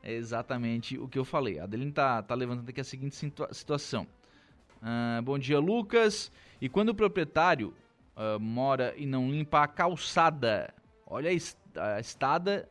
[0.03, 1.59] É exatamente o que eu falei.
[1.59, 4.05] A Adeline tá, tá levantando aqui a seguinte situa situação.
[4.77, 6.31] Uh, bom dia, Lucas.
[6.61, 7.73] E quando o proprietário
[8.15, 10.71] uh, mora e não limpa a calçada,
[11.05, 12.69] olha a, est a estada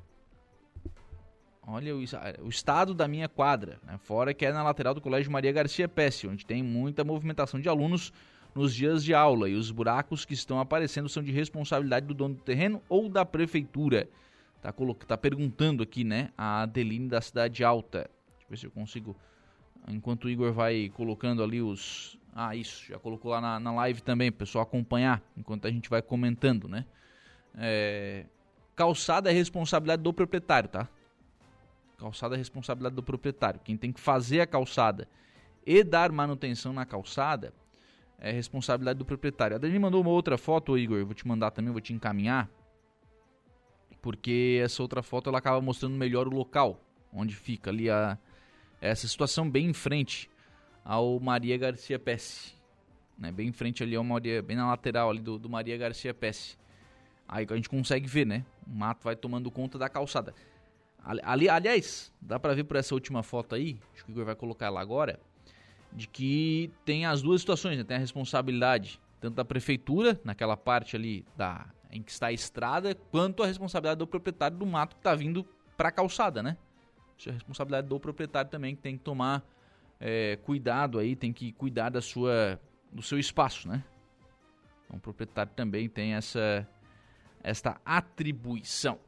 [1.72, 2.00] Olha o,
[2.44, 3.96] o, estado da minha quadra, né?
[3.98, 7.68] fora que é na lateral do Colégio Maria Garcia Pesce, onde tem muita movimentação de
[7.68, 8.12] alunos
[8.52, 12.34] nos dias de aula e os buracos que estão aparecendo são de responsabilidade do dono
[12.34, 14.08] do terreno ou da prefeitura.
[14.60, 14.74] Tá,
[15.06, 18.10] tá perguntando aqui, né, a Adeline da Cidade Alta.
[18.30, 19.16] Deixa eu ver se eu consigo,
[19.86, 22.18] enquanto o Igor vai colocando ali os...
[22.34, 26.02] Ah, isso, já colocou lá na, na live também, pessoal acompanhar, enquanto a gente vai
[26.02, 26.84] comentando, né.
[27.56, 28.26] É...
[28.74, 30.88] Calçada é responsabilidade do proprietário, tá?
[32.00, 33.60] Calçada é responsabilidade do proprietário.
[33.62, 35.06] Quem tem que fazer a calçada
[35.66, 37.52] e dar manutenção na calçada
[38.18, 39.56] é responsabilidade do proprietário.
[39.56, 42.50] A Dani mandou uma outra foto, Igor, eu vou te mandar também, vou te encaminhar.
[44.00, 46.80] porque essa outra foto ela acaba mostrando melhor o local
[47.12, 48.18] onde fica ali a
[48.80, 50.30] essa situação bem em frente
[50.84, 52.54] ao Maria Garcia Pesce,
[53.18, 53.30] né?
[53.30, 56.56] Bem em frente ali ao Maria, bem na lateral ali do, do Maria Garcia Pesce.
[57.28, 58.44] Aí a gente consegue ver, né?
[58.66, 60.34] O mato vai tomando conta da calçada.
[61.02, 64.34] Ali, aliás, dá para ver por essa última foto aí, acho que o Igor vai
[64.34, 65.18] colocar ela agora,
[65.92, 67.84] de que tem as duas situações, né?
[67.84, 72.94] Tem a responsabilidade tanto da prefeitura, naquela parte ali da em que está a estrada,
[72.94, 75.44] quanto a responsabilidade do proprietário do mato que está vindo
[75.76, 76.56] para a calçada, né?
[77.18, 79.44] Isso é responsabilidade do proprietário também, que tem que tomar
[79.98, 82.60] é, cuidado aí, tem que cuidar da sua,
[82.92, 83.84] do seu espaço, né?
[84.84, 86.66] Então, o proprietário também tem essa,
[87.42, 88.98] esta atribuição.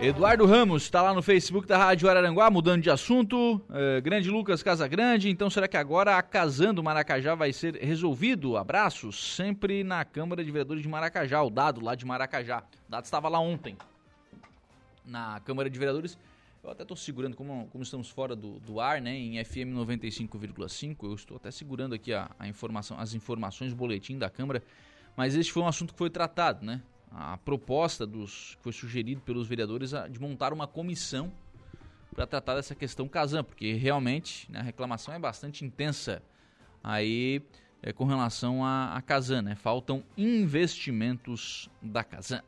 [0.00, 3.60] Eduardo Ramos está lá no Facebook da Rádio Araranguá, mudando de assunto.
[3.68, 8.56] É, grande Lucas Casagrande, então será que agora a Casando Maracajá vai ser resolvido?
[8.56, 12.62] Abraços, sempre na Câmara de Vereadores de Maracajá, o Dado lá de Maracajá.
[12.86, 13.76] O Dado estava lá ontem,
[15.04, 16.16] na Câmara de Vereadores.
[16.62, 20.96] Eu até estou segurando, como, como, estamos fora do, do, ar, né, em FM 95,5,
[21.02, 24.62] eu estou até segurando aqui a, a informação, as informações, o boletim da Câmara,
[25.16, 26.82] mas este foi um assunto que foi tratado, né?
[27.10, 31.32] A proposta dos, que foi sugerido pelos vereadores de montar uma comissão
[32.14, 36.22] para tratar dessa questão Casan, porque realmente né, a reclamação é bastante intensa
[36.82, 37.42] aí
[37.82, 39.54] é, com relação a, a Casan, né?
[39.54, 42.42] Faltam investimentos da Casan.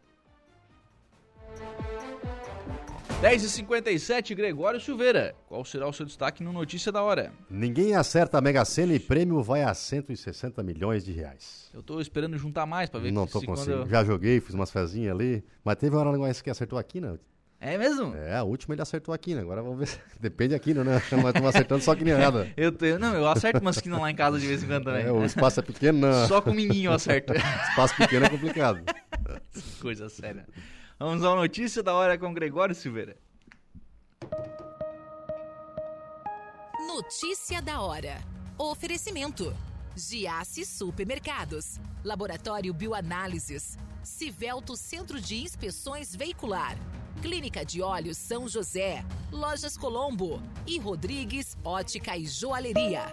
[3.21, 5.35] 10h57, Gregório Silveira.
[5.47, 7.35] Qual será o seu destaque no Notícia da Hora?
[7.51, 11.69] Ninguém acerta a Mega Sena e prêmio vai a 160 milhões de reais.
[11.75, 13.83] Eu tô esperando juntar mais para ver Não tô conseguindo.
[13.83, 13.89] Eu...
[13.89, 15.45] Já joguei, fiz umas fezinhas ali.
[15.63, 17.19] Mas teve uma hora que acertou aqui, né?
[17.61, 18.17] É mesmo?
[18.17, 19.43] É, a última ele acertou aqui, né?
[19.43, 20.01] Agora vamos ver.
[20.19, 20.83] Depende aqui, né?
[20.83, 22.51] Mas estamos acertando só que nem nada.
[22.57, 25.05] eu tenho, não, eu acerto umas quinas lá em casa de vez em quando também.
[25.05, 26.27] É, o espaço é pequeno, não.
[26.27, 27.35] Só com o minguinho eu acerto.
[27.69, 28.83] espaço pequeno é complicado.
[29.79, 30.47] Coisa séria.
[31.03, 33.17] Vamos à notícia da hora com Gregório Silveira.
[36.87, 38.23] Notícia da hora.
[38.59, 39.57] Oferecimento.
[39.97, 41.81] Giasse Supermercados.
[42.05, 43.79] Laboratório Bioanálises.
[44.03, 46.77] Civelto Centro de Inspeções Veicular.
[47.23, 49.03] Clínica de Olhos São José.
[49.33, 50.43] Lojas Colombo.
[50.67, 53.11] E Rodrigues Ótica e Joalheria.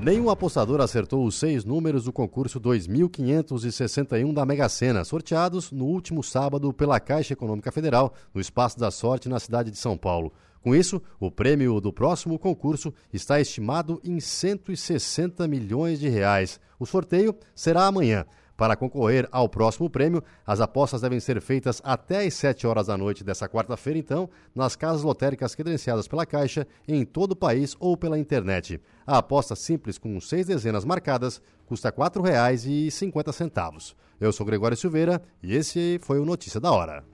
[0.00, 6.22] Nenhum apostador acertou os seis números do concurso 2561 da Mega Sena, sorteados no último
[6.22, 10.32] sábado pela Caixa Econômica Federal, no Espaço da Sorte, na cidade de São Paulo.
[10.60, 16.60] Com isso, o prêmio do próximo concurso está estimado em 160 milhões de reais.
[16.78, 18.26] O sorteio será amanhã.
[18.56, 22.96] Para concorrer ao próximo prêmio, as apostas devem ser feitas até às 7 horas da
[22.96, 27.96] noite dessa quarta-feira, então, nas casas lotéricas credenciadas pela Caixa em todo o país ou
[27.96, 28.80] pela internet.
[29.06, 33.94] A aposta simples com seis dezenas marcadas custa R$ 4,50.
[34.18, 37.04] Eu sou Gregório Silveira e esse foi o Notícia da Hora.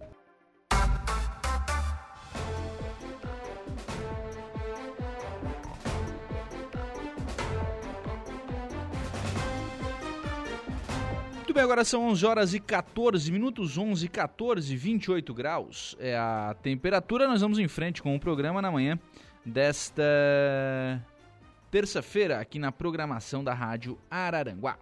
[11.52, 16.16] Muito bem, agora são 11 horas e 14 minutos, 11 e 14, 28 graus é
[16.16, 17.28] a temperatura.
[17.28, 18.98] Nós vamos em frente com o programa na manhã
[19.44, 20.02] desta
[21.70, 24.78] terça-feira aqui na programação da Rádio Araranguá.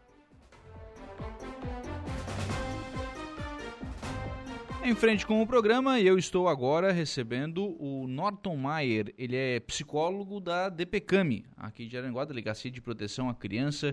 [4.85, 9.13] Em frente com o programa, eu estou agora recebendo o Norton Maier.
[9.19, 13.93] Ele é psicólogo da DPCAMI, aqui de Aranguá, Delegacia de Proteção à Criança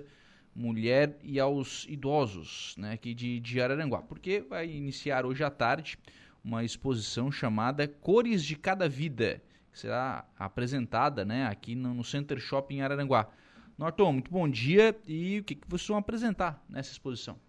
[0.58, 6.00] mulher e aos idosos, né, aqui de, de Araranguá, porque vai iniciar hoje à tarde
[6.44, 9.40] uma exposição chamada Cores de Cada Vida,
[9.72, 13.30] que será apresentada né, aqui no, no Center Shopping Araranguá.
[13.78, 17.40] Norton, muito bom dia e o que, que vocês vão apresentar nessa exposição?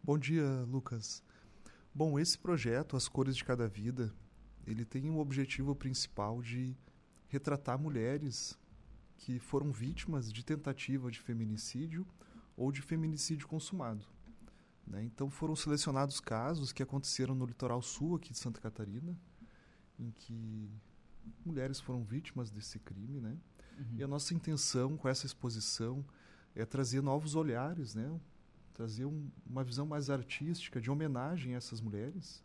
[0.00, 1.20] Bom dia, Lucas.
[1.92, 4.14] Bom, esse projeto, As Cores de Cada Vida,
[4.64, 6.76] ele tem o objetivo principal de
[7.26, 8.56] retratar mulheres
[9.16, 12.06] que foram vítimas de tentativa de feminicídio
[12.56, 14.06] ou de feminicídio consumado.
[14.86, 15.02] Né?
[15.04, 19.16] Então foram selecionados casos que aconteceram no litoral sul aqui de Santa Catarina,
[19.98, 20.70] em que
[21.44, 23.36] mulheres foram vítimas desse crime, né?
[23.78, 23.96] Uhum.
[23.96, 26.04] E a nossa intenção com essa exposição
[26.54, 28.20] é trazer novos olhares, né?
[28.74, 32.42] Trazer um, uma visão mais artística de homenagem a essas mulheres,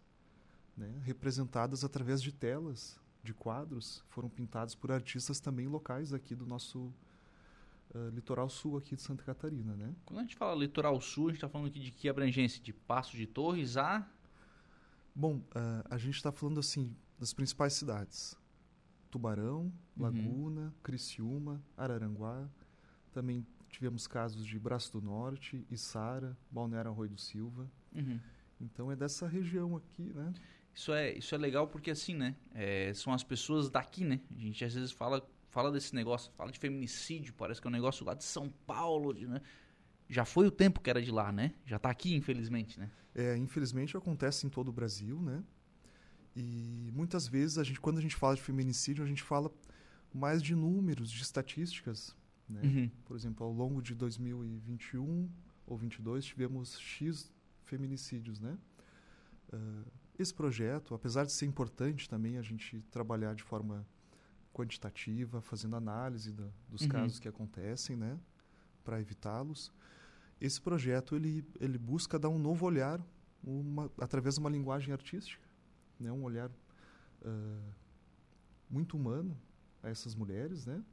[0.76, 1.02] né?
[1.04, 6.94] Representadas através de telas, de quadros, foram pintados por artistas também locais aqui do nosso
[7.98, 9.96] uh, litoral sul aqui de Santa Catarina, né?
[10.06, 12.62] Quando a gente fala litoral sul, a gente está falando aqui de que abrangência?
[12.62, 14.08] De Passo de Torres a...
[15.14, 18.38] Bom, uh, a gente está falando assim das principais cidades.
[19.10, 22.48] Tubarão, Laguna, Criciúma, Araranguá.
[23.12, 27.70] Também tivemos casos de Braço do Norte, Içara, Balneário Arroio do Silva.
[27.96, 28.20] Uhum.
[28.62, 30.34] Então é dessa região aqui, né?
[30.74, 32.36] Isso é, isso é legal porque assim, né?
[32.54, 34.22] é, são as pessoas daqui, né?
[34.36, 37.74] A gente às vezes fala, fala desse negócio, fala de feminicídio, parece que é um
[37.74, 39.42] negócio lá de São Paulo, de, né?
[40.10, 41.54] Já foi o tempo que era de lá, né?
[41.66, 42.90] Já tá aqui, infelizmente, né?
[43.14, 45.44] É, infelizmente acontece em todo o Brasil, né?
[46.36, 49.52] E muitas vezes a gente, quando a gente fala de feminicídio, a gente fala
[50.14, 52.16] mais de números, de estatísticas,
[52.48, 52.62] né?
[52.64, 52.92] Uhum.
[53.06, 55.30] Por exemplo, ao longo de 2021
[55.66, 57.32] ou 22 tivemos X
[57.64, 58.58] feminicídios, né?
[59.52, 59.84] Ah,
[60.18, 63.86] esse projeto, apesar de ser importante também a gente trabalhar de forma
[64.58, 66.88] quantitativa, fazendo análise da- dos Uhum.
[66.90, 68.20] casos que acontecem, né,
[68.84, 69.72] para evitá-los,
[70.42, 73.00] esse projeto ele ele busca dar um novo olhar,
[73.44, 75.44] uma, através de uma linguagem artística,
[76.00, 76.50] né, um olhar
[77.24, 77.72] ah,
[78.70, 79.38] muito humano
[79.84, 80.84] a essas mulheres, né,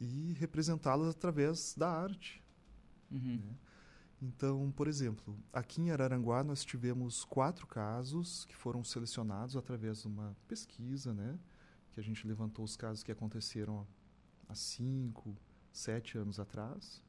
[0.00, 2.42] e representá-las através da arte.
[3.10, 3.36] Uhum.
[3.44, 3.54] Né?
[4.22, 10.08] Então, por exemplo, aqui em Araranguá nós tivemos quatro casos que foram selecionados através de
[10.08, 11.38] uma pesquisa, né?
[11.92, 13.86] Que a gente levantou os casos que aconteceram
[14.48, 15.36] há cinco,
[15.72, 17.02] sete anos atrás.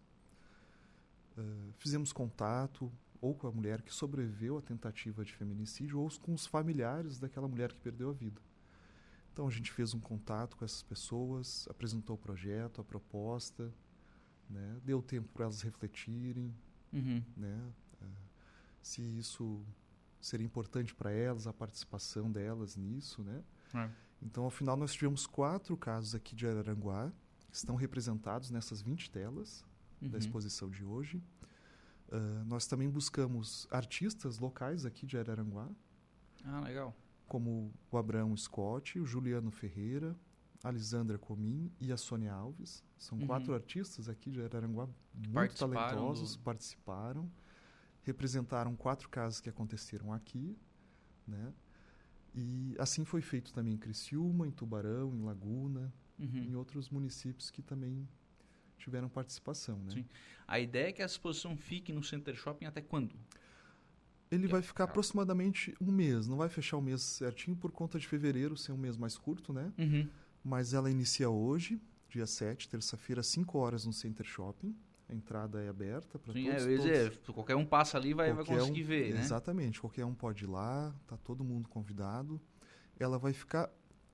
[1.37, 6.33] Ah, fizemos contato ou com a mulher que sobreviveu à tentativa de feminicídio ou com
[6.33, 8.41] os familiares daquela mulher que perdeu a vida.
[9.31, 13.71] Então a gente fez um contato com essas pessoas, apresentou o projeto, a proposta,
[14.49, 14.79] né?
[14.83, 16.53] deu tempo para elas refletirem,
[16.91, 17.23] Uhum.
[17.37, 17.71] né?
[18.01, 18.05] eh,
[18.81, 19.63] se isso
[20.19, 23.41] seria importante para elas, a participação delas nisso, né?
[23.73, 23.89] É.
[24.21, 27.11] Então, ao final, nós tivemos quatro casos aqui de Araranguá,
[27.49, 29.65] que estão representados nessas 20 telas
[30.01, 30.09] Uhum.
[30.09, 31.21] da exposição de hoje.
[32.11, 35.69] Ah, nós também buscamos artistas locais aqui de Araranguá,
[36.43, 36.95] Ah, legal.
[37.27, 40.15] como o Abraão Scott, o Juliano Ferreira,
[40.63, 42.83] a Lisandra Comim e a Sônia Alves.
[42.97, 43.25] São Uhum.
[43.27, 47.31] quatro artistas aqui de Araranguá muito participaram talentosos, do- participaram,
[48.03, 50.57] representaram quatro casos que aconteceram aqui,
[51.27, 51.53] né?
[52.33, 56.43] E assim foi feito também em Criciúma, em Tubarão, em Laguna, Uhum.
[56.43, 58.07] em outros municípios que também
[58.77, 59.91] tiveram participação, né?
[59.91, 60.05] Sim.
[60.47, 63.15] A ideia é que a exposição fique no Center Shopping até quando?
[64.29, 68.07] Ele vai ficar aproximadamente um mês, não vai fechar o mês certinho por conta de
[68.07, 69.73] fevereiro ser um mês mais curto, né?
[69.77, 70.07] Uhum.
[70.43, 74.75] Mas ela inicia hoje, dia 7, terça-feira, 5 horas no Center Shopping.
[75.11, 76.61] A entrada é aberta para Sim, todos.
[76.61, 76.91] é, eu ia todos.
[76.93, 79.19] dizer, qualquer um passa ali vai, vai conseguir um- ver, né?
[79.19, 82.41] Exatamente, qualquer um pode ir lá, tá todo mundo convidado.
[82.97, 83.69] Ela vai ficar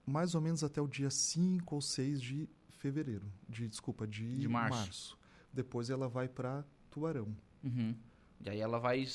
[0.06, 4.48] mais ou menos até o dia 5 ou 6 de fevereiro, de desculpa, de, De
[4.48, 5.18] março.
[5.54, 7.36] Depois ela vai para Tubarão.
[7.64, 7.96] Uhum.
[8.40, 9.06] E aí ela vai,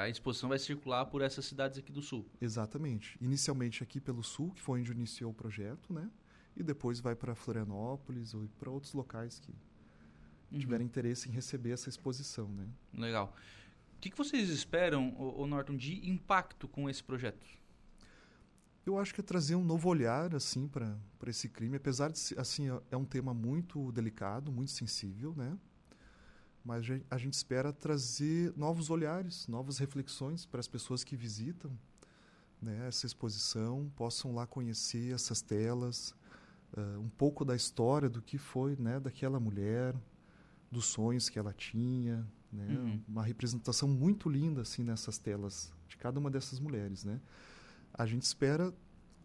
[0.00, 2.28] a exposição vai circular por essas cidades aqui do sul.
[2.40, 3.16] Exatamente.
[3.20, 6.10] Inicialmente aqui pelo sul, que foi onde iniciou o projeto, né?
[6.56, 9.54] E depois vai para Florianópolis ou para outros locais que
[10.54, 10.60] Uhum.
[10.60, 12.66] tiverem interesse em receber essa exposição, né?
[12.94, 13.34] Legal.
[13.96, 17.46] O que, que vocês esperam, ô Norton, de impacto com esse projeto?
[18.84, 20.96] Eu acho que é trazer um novo olhar assim para
[21.28, 25.56] esse crime, apesar de ser- assim é- é um tema muito delicado, muito sensível, né?
[26.64, 31.70] Mas a gente- espera trazer novos olhares, novas reflexões para as pessoas que visitam
[32.60, 36.14] né, essa exposição, possam lá conhecer essas telas,
[36.76, 39.96] ah, um pouco da história do que foi né, daquela mulher,
[40.72, 42.66] dos sonhos que ela tinha, né?
[42.66, 43.02] Uhum.
[43.06, 47.20] Uma representação muito linda assim nessas telas de cada uma dessas mulheres, né?
[47.92, 48.72] A gente espera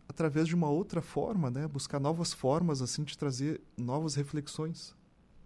[0.10, 4.96] através de uma outra forma, né, buscar novas formas assim de trazer novas reflexões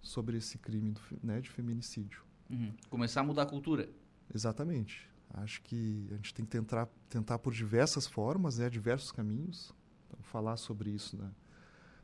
[0.02, 2.24] sobre esse crime do, né, de feminicídio.
[2.50, 2.74] Uhum.
[2.90, 3.90] Começar a mudar a cultura.
[4.34, 5.10] Exatamente.
[5.34, 9.74] Acho que a gente tem que tentar, tentar por diversas formas, né, diversos caminhos,
[10.08, 11.32] então, falar sobre isso, né?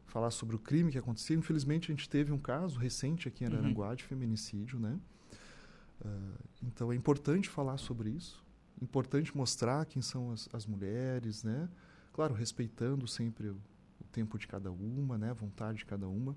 [0.07, 1.37] Falar sobre o crime que aconteceu.
[1.37, 3.53] Infelizmente, a gente teve um caso recente aqui em Uhum.
[3.53, 4.99] Araranguá de feminicídio, né?
[6.03, 8.43] Ah, então, é importante falar sobre isso,
[8.81, 11.69] importante mostrar quem são as, as mulheres, né?
[12.13, 13.61] Claro, respeitando sempre o,
[13.99, 15.29] o tempo de cada uma, né?
[15.29, 16.35] A vontade de cada uma,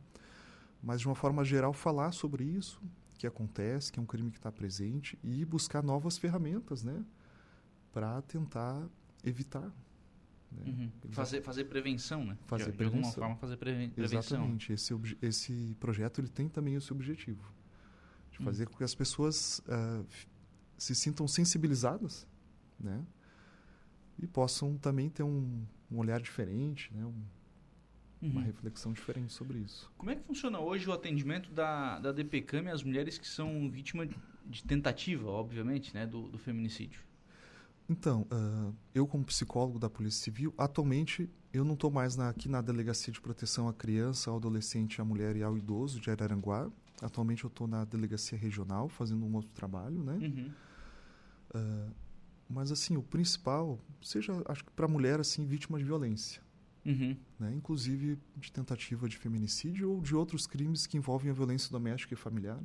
[0.83, 2.81] mas de uma forma geral falar sobre isso
[3.19, 7.05] que acontece, que é um crime que está presente e buscar novas ferramentas, né,
[7.93, 8.89] para tentar
[9.23, 9.71] evitar.
[10.53, 10.63] Né?
[10.67, 10.91] Uhum.
[11.13, 12.37] Fazer, fazer prevenção, né?
[12.47, 13.23] Fazer de, de alguma prevenção.
[13.23, 14.19] forma, fazer preven- prevenção.
[14.21, 14.73] Exatamente.
[14.73, 17.43] Esse, esse projeto ele tem também esse objetivo
[18.33, 18.45] de Hum.
[18.45, 19.63] fazer com que as pessoas
[20.09, 20.27] f-
[20.77, 22.27] se sintam sensibilizadas,
[22.79, 23.05] né,
[24.19, 27.23] e possam também ter um, um olhar diferente, né, um-
[28.23, 28.47] uma Uhum.
[28.47, 29.91] reflexão diferente sobre isso.
[29.97, 34.11] Como é que funciona hoje o atendimento da, da DPCAM as mulheres que são vítimas
[34.45, 37.01] de tentativa, obviamente, né, do, do feminicídio?
[37.91, 42.49] Então, uh, eu como psicólogo da Polícia Civil, atualmente eu não estou mais na, aqui
[42.49, 46.71] na Delegacia de Proteção à Criança, ao Adolescente, à Mulher e ao Idoso de Araranguá.
[47.03, 50.13] Atualmente eu estou na Delegacia Regional fazendo um outro trabalho, né?
[50.23, 50.53] Uhum.
[51.53, 51.93] Uh,
[52.49, 56.41] mas assim, o principal, seja, acho que para a mulher, assim, vítima de violência.
[56.87, 57.17] Uhum.
[57.41, 57.53] Né?
[57.57, 62.17] Inclusive de tentativa de feminicídio ou de outros crimes que envolvem a violência doméstica e
[62.17, 62.63] familiar.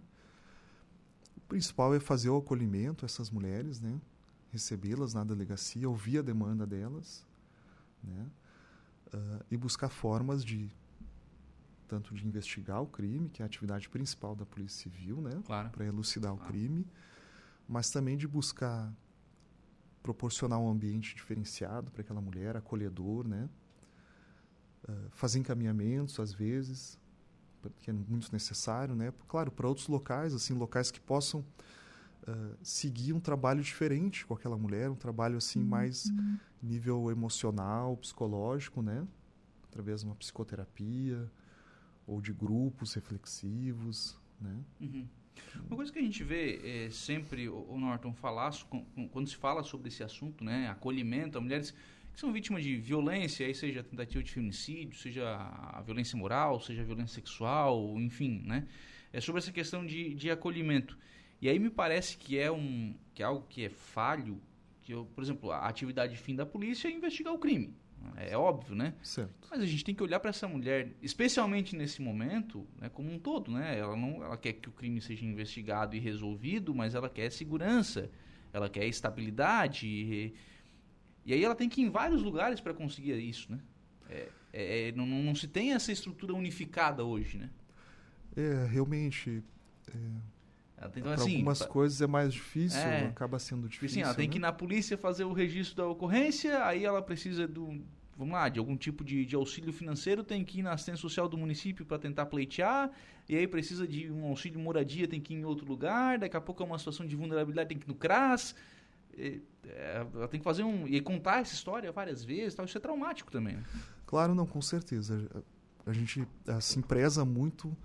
[1.36, 4.00] O principal é fazer o acolhimento a essas mulheres, né?
[4.56, 7.26] Recebê-las na delegacia, ouvir a demanda delas,
[8.01, 8.28] né?
[9.14, 10.72] Uh, e buscar formas de
[11.88, 15.70] tanto de investigar o crime, que é a atividade principal da Polícia Civil, né, claro.
[15.70, 16.51] para elucidar o claro.
[16.51, 16.88] crime,
[17.68, 18.91] mas também de buscar
[20.01, 23.47] proporcionar um ambiente diferenciado para aquela mulher, acolhedor, né,
[24.89, 26.99] uh, fazer encaminhamentos às vezes,
[27.82, 31.45] que é muito necessário, né, claro, para outros locais, assim, locais que possam
[32.28, 35.66] uh, seguir um trabalho diferente com aquela mulher, um trabalho assim Uhum.
[35.66, 36.12] mais
[36.62, 39.08] nível emocional, psicológico, né?
[39.70, 41.32] Através de uma psicoterapia
[42.08, 44.56] ou de grupos reflexivos, né?
[44.80, 45.08] Uhum.
[45.68, 48.52] Uma coisa que a gente vê é, sempre, o Norton, falar,
[49.12, 51.74] quando se fala sobre esse assunto, né, acolhimento a mulheres
[52.14, 56.82] que são vítimas de violência, aí seja tentativa de feminicídio, seja a violência moral, seja
[56.82, 58.66] a violência sexual, enfim, né,
[59.12, 60.98] é sobre essa questão de, de acolhimento.
[61.46, 64.41] E aí me parece que é, um, que é algo que é falho,
[64.82, 67.72] que, eu, por exemplo, a atividade fim da polícia é investigar o crime.
[68.16, 68.96] É óbvio, né?
[69.04, 69.48] Certo.
[69.52, 73.20] Mas a gente tem que olhar para essa mulher, especialmente nesse momento, né, como um
[73.20, 73.78] todo, né?
[73.78, 78.10] Ela não, ela quer que o crime seja investigado e resolvido, mas ela quer segurança,
[78.52, 79.86] ela quer estabilidade.
[79.86, 80.34] E,
[81.28, 83.60] e aí ela tem que ir em vários lugares para conseguir isso, né?
[84.10, 87.52] É, é, não, não, não se tem essa estrutura unificada hoje, né?
[88.36, 89.43] É, realmente,
[89.86, 90.22] tem,
[90.96, 93.06] então, assim, algumas pa- coisas é mais difícil, É.
[93.08, 94.02] acaba sendo Tipo difícil.
[94.02, 94.32] assim, ela tem né?
[94.32, 97.82] que ir na polícia fazer o registro da ocorrência, aí ela precisa do,
[98.18, 101.28] vamos lá, de algum tipo de, de auxílio financeiro, tem que ir na assistência social
[101.30, 102.92] do município para tentar pleitear,
[103.28, 106.42] e aí precisa de um auxílio moradia, tem que ir em outro lugar, daqui a
[106.42, 108.54] pouco é uma situação de vulnerabilidade, tem que ir no CRAS,
[109.18, 112.78] e, é, ela tem que fazer um, e contar essa história várias vezes, tal, isso
[112.78, 113.56] é traumático também.
[113.56, 113.64] né?
[114.06, 115.30] Claro, não, com certeza.
[115.86, 117.76] A gente assim preza muito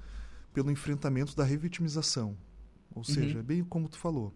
[0.52, 2.36] pelo enfrentamento da revitimização.
[2.94, 4.34] Ou seja, é bem como tu falou,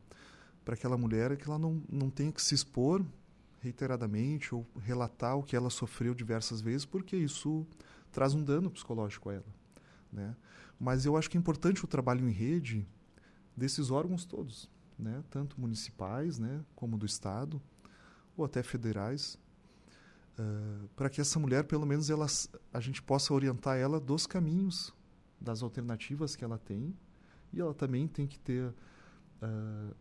[0.65, 3.05] para aquela mulher que ela não, não tenha que se expor
[3.61, 7.67] reiteradamente ou relatar o que ela sofreu diversas vezes, porque isso
[8.13, 9.55] traz um dano psicológico a ela.
[10.13, 10.37] Né?
[10.79, 12.87] Mas eu acho que é importante o trabalho em rede
[13.57, 15.25] desses órgãos todos, né?
[15.31, 16.63] tanto municipais né?
[16.77, 17.61] como do Estado,
[18.37, 19.39] ou até federais,
[20.97, 22.27] para que essa mulher, pelo menos, ela,
[22.73, 24.93] a gente possa orientar ela dos caminhos,
[25.41, 26.95] das alternativas que ela tem,
[27.55, 29.95] e ela também tem que ter uh,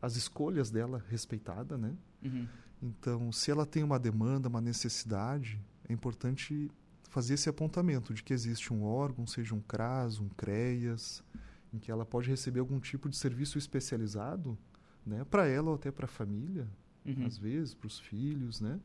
[0.00, 1.96] as escolhas dela respeitada, né?
[2.22, 2.46] Uhum.
[2.82, 6.70] Então, se ela tem uma demanda, uma necessidade, é importante
[7.10, 11.24] fazer esse apontamento de que existe um órgão, seja um CRAS, um CREAS,
[11.72, 14.56] em que ela pode receber algum tipo de serviço especializado,
[15.04, 15.24] né?
[15.24, 16.68] Para ela ou até para a família,
[17.04, 17.24] Uhum.
[17.24, 18.78] às vezes, para os filhos, né?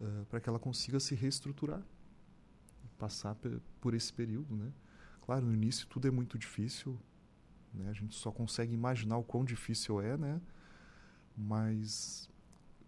[0.00, 1.82] Uh, para que ela consiga se reestruturar,
[2.98, 3.36] passar
[3.80, 4.72] por esse período, né?
[5.30, 6.98] Claro, no início tudo é muito difícil,
[7.72, 7.88] né?
[7.88, 10.40] A gente só consegue imaginar o quão difícil é, né?
[11.36, 12.28] Mas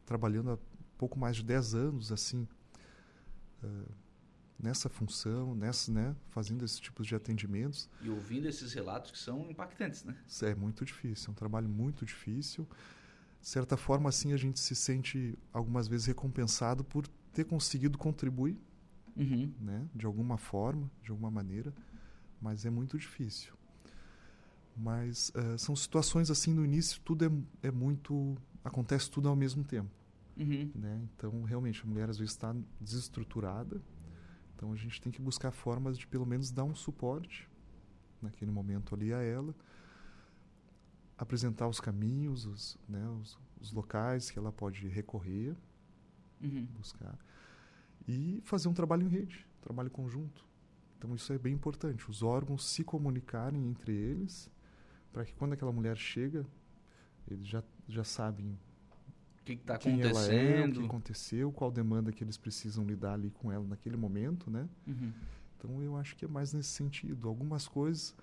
[0.05, 0.59] trabalhando há
[0.99, 2.49] pouco mais de 10 anos, assim,
[3.63, 3.95] uh,
[4.59, 6.17] nessa função, nessa, né?
[6.31, 7.89] Fazendo esses tipos de atendimentos.
[8.01, 10.17] E ouvindo esses relatos que são impactantes, né?
[10.43, 12.67] É muito difícil, é um trabalho muito difícil.
[13.41, 18.59] De certa forma, assim, a gente se sente algumas vezes recompensado por ter conseguido contribuir,
[19.17, 19.55] uhum.
[19.61, 19.89] né?
[19.95, 21.73] De alguma forma, de alguma maneira,
[22.43, 23.55] mas é muito difícil.
[24.77, 29.65] Mas uh, são situações assim no início tudo é, é muito acontece tudo ao mesmo
[29.65, 29.91] tempo,
[30.37, 30.71] uhum.
[30.75, 31.01] né?
[31.15, 33.81] Então realmente a mulher às vezes está desestruturada,
[34.55, 37.49] então a gente tem que buscar formas de pelo menos dar um suporte
[38.21, 39.55] naquele momento ali a ela
[41.19, 45.55] apresentar os caminhos, os, né, os, os, locais que ela pode recorrer,
[46.41, 46.67] uhum.
[46.77, 47.17] buscar
[48.09, 50.45] e fazer um trabalho em rede, um trabalho conjunto.
[51.03, 54.49] Então isso é bem importante, os órgãos se comunicarem entre eles
[55.13, 56.47] para que quando aquela mulher chega,
[57.29, 58.57] eles já já sabem
[59.41, 63.33] o que está acontecendo, é, o que aconteceu, qual demanda que eles precisam lidar ali
[63.33, 64.69] com ela naquele momento, né?
[64.87, 65.13] Uhum.
[65.59, 67.29] Então eu acho que é mais nesse sentido.
[67.29, 68.15] Algumas coisas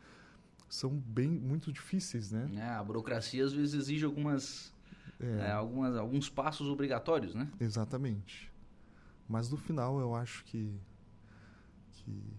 [0.69, 2.49] são bem muito difíceis, né?
[2.55, 4.73] É, a burocracia às vezes exige algumas,
[5.19, 5.47] é.
[5.47, 7.51] É, algumas alguns passos obrigatórios, né?
[7.59, 8.49] Exatamente.
[9.27, 10.73] Mas no final eu acho que,
[11.91, 12.38] que,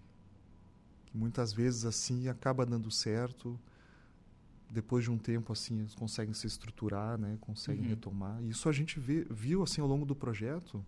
[1.11, 3.59] que muitas vezes assim acaba dando certo
[4.69, 7.37] depois de um tempo assim eles conseguem se estruturar, né?
[7.41, 7.89] Conseguem Uhum.
[7.89, 8.41] retomar.
[8.41, 10.83] E isso a gente vê, viu assim ao longo do projeto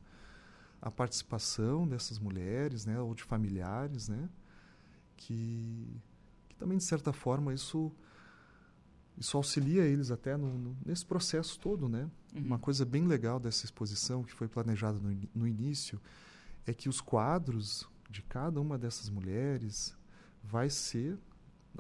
[0.82, 2.98] a participação dessas mulheres, né?
[3.00, 4.30] Ou de familiares, né?
[5.18, 6.02] Que,
[6.48, 7.92] que também de certa forma isso
[9.18, 12.10] isso auxilia eles até no, no- nesse processo todo, né?
[12.34, 12.42] Uhum.
[12.46, 16.02] Uma coisa bem legal dessa exposição que foi planejada no, no início
[16.66, 19.96] é que os quadros de cada uma dessas mulheres
[20.44, 21.18] vai ser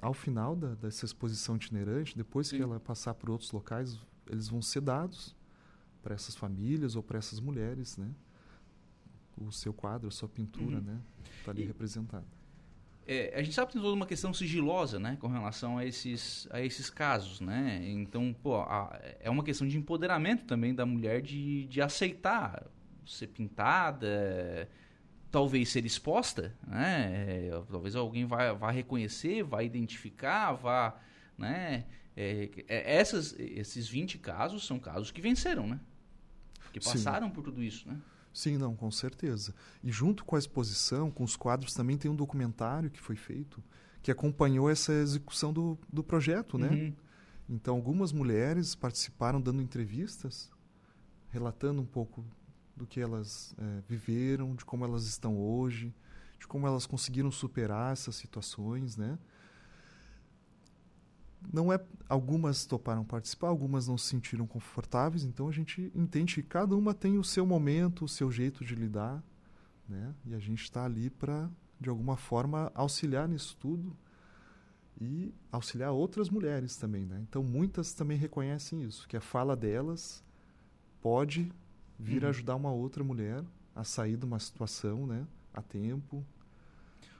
[0.01, 2.57] ao final da, dessa exposição itinerante, depois Sim.
[2.57, 3.99] que ela passar por outros locais,
[4.29, 5.35] eles vão ser dados
[6.01, 8.09] para essas famílias ou para essas mulheres, né?
[9.37, 10.83] O seu quadro, a sua pintura, Uhum.
[10.83, 10.99] né?
[11.39, 12.25] Está ali E- representada.
[13.05, 16.47] É, a gente sabe que tem toda uma questão sigilosa, né, com relação a esses,
[16.49, 17.81] a esses casos, né?
[17.85, 22.65] Então, pô, a- é uma questão de empoderamento também da mulher de, de aceitar
[23.05, 24.69] ser pintada,
[25.33, 27.47] talvez ser exposta, né?
[27.47, 30.95] É, talvez alguém vá, vá reconhecer, vá identificar, vá,
[31.35, 31.85] né?
[32.15, 35.79] É, é, essas, esses 20 casos são casos que venceram, né?
[36.71, 36.91] Que Sim.
[36.91, 37.99] passaram por tudo isso, né?
[38.31, 39.55] Sim, não, com certeza.
[39.83, 43.63] E junto com a exposição, com os quadros, também tem um documentário que foi feito
[44.03, 46.69] que acompanhou essa execução do, do projeto, né?
[46.69, 46.93] Uhum.
[47.49, 50.51] Então, algumas mulheres participaram dando entrevistas,
[51.31, 52.23] relatando um pouco
[52.83, 55.95] do que elas eh, viveram, de como elas estão hoje,
[56.37, 59.17] de como elas conseguiram superar essas situações, né?
[61.51, 66.43] Não é, algumas toparam participar, algumas não se sentiram confortáveis, então a gente entende que
[66.43, 69.23] cada uma tem o seu momento, o seu jeito de lidar,
[69.87, 70.13] né?
[70.25, 73.95] E a gente está ali para, de alguma forma, auxiliar nisso tudo
[74.99, 77.19] e auxiliar outras mulheres também, né?
[77.29, 80.23] Então muitas também reconhecem isso, que a fala delas
[81.01, 81.51] pode
[81.99, 82.29] vir Uhum.
[82.29, 83.43] ajudar uma outra mulher
[83.75, 85.25] a sair de uma situação, né?
[85.53, 86.25] A tempo.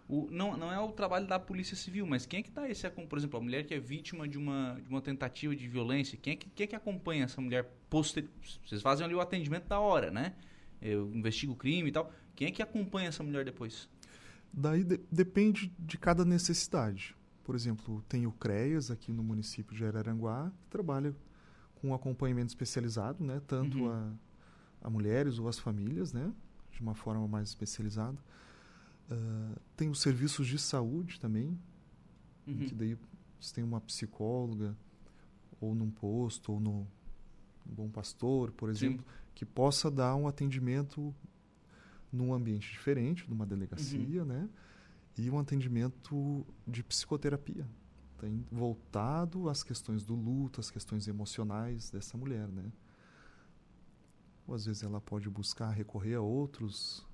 [0.08, 2.86] O, não, não é o trabalho da Polícia Civil, mas quem é que dá esse
[2.86, 6.18] acom- Por exemplo, a mulher que é vítima de uma, de uma tentativa de violência,
[6.22, 8.30] quem é, que, quem é que acompanha essa mulher posterior?
[8.66, 10.34] Vocês fazem ali o atendimento da hora, né?
[10.82, 12.12] Eu investigo o crime e tal.
[12.36, 13.88] Quem é que acompanha essa mulher depois?
[14.52, 17.16] Daí de- depende de cada necessidade.
[17.44, 21.16] Por exemplo, tem o CREAS aqui no município de Araranguá, que trabalha
[21.76, 23.42] com acompanhamento especializado, né?
[23.48, 23.90] Tanto Uhum.
[23.92, 24.12] a,
[24.84, 26.32] a mulheres ou as famílias, né?
[26.72, 28.18] De uma forma mais especializada.
[29.10, 31.58] Ah, tem os serviços de saúde também,
[32.46, 32.58] Uhum.
[32.66, 32.98] que daí
[33.40, 34.76] você tem uma psicóloga,
[35.62, 36.88] ou num posto, ou no,
[37.66, 41.16] no Bom Pastor, por exemplo, que possa dar um atendimento
[42.12, 44.50] num ambiente diferente, numa delegacia, né?
[45.18, 47.66] E um atendimento de psicoterapia,
[48.20, 52.72] tem voltado às questões do luto, às questões emocionais dessa mulher, né?
[54.48, 57.06] Ou às vezes ela pode buscar recorrer a outros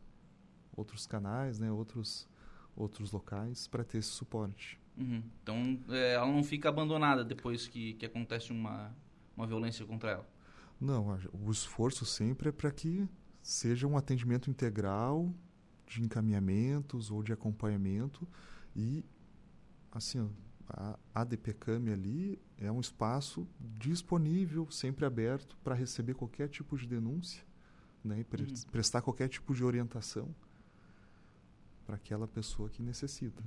[0.75, 1.71] outros canais, né?
[1.71, 2.27] Outros
[2.75, 4.79] outros locais para ter esse suporte.
[4.97, 5.21] Uhum.
[5.43, 8.95] Então, é, ela não fica abandonada depois que, que acontece uma,
[9.35, 10.29] uma violência contra ela.
[10.79, 13.07] Não, o esforço sempre é para que
[13.41, 15.33] seja um atendimento integral
[15.85, 18.27] de encaminhamentos ou de acompanhamento
[18.75, 19.03] e
[19.91, 20.29] assim,
[20.69, 27.43] a ADPCAM ali é um espaço disponível, sempre aberto para receber qualquer tipo de denúncia,
[28.03, 28.53] né, e pre- Uhum.
[28.71, 30.33] prestar qualquer tipo de orientação
[31.85, 33.41] para aquela pessoa que necessita.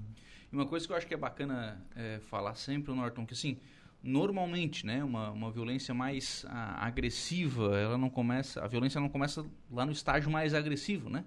[0.51, 3.59] E uma coisa que eu acho que é bacana é, falar sempre, Norton, que assim,
[4.03, 9.45] normalmente, né, uma, uma violência mais ah, agressiva, ela não começa, a violência não começa
[9.71, 11.25] lá no estágio mais agressivo, né?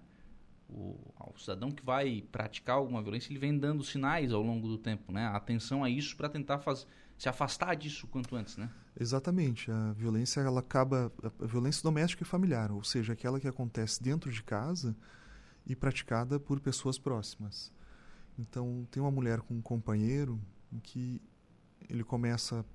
[0.68, 0.98] O,
[1.34, 5.12] o cidadão que vai praticar alguma violência, ele vem dando sinais ao longo do tempo,
[5.12, 5.28] né?
[5.28, 6.86] Atenção a isso para tentar faz,
[7.18, 8.70] se afastar disso quanto antes, né?
[9.00, 9.72] Exatamente.
[9.72, 14.32] A violência ela acaba a violência doméstica e familiar, ou seja, aquela que acontece dentro
[14.32, 14.96] de casa
[15.66, 17.72] e praticada por pessoas próximas.
[18.38, 20.40] Então, tem uma mulher com um companheiro
[20.72, 21.22] em que
[21.90, 22.66] ele começa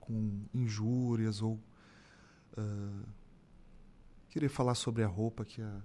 [0.00, 1.60] com injúrias ou
[2.56, 3.04] ah,
[4.28, 5.80] querer falar sobre a roupa que a,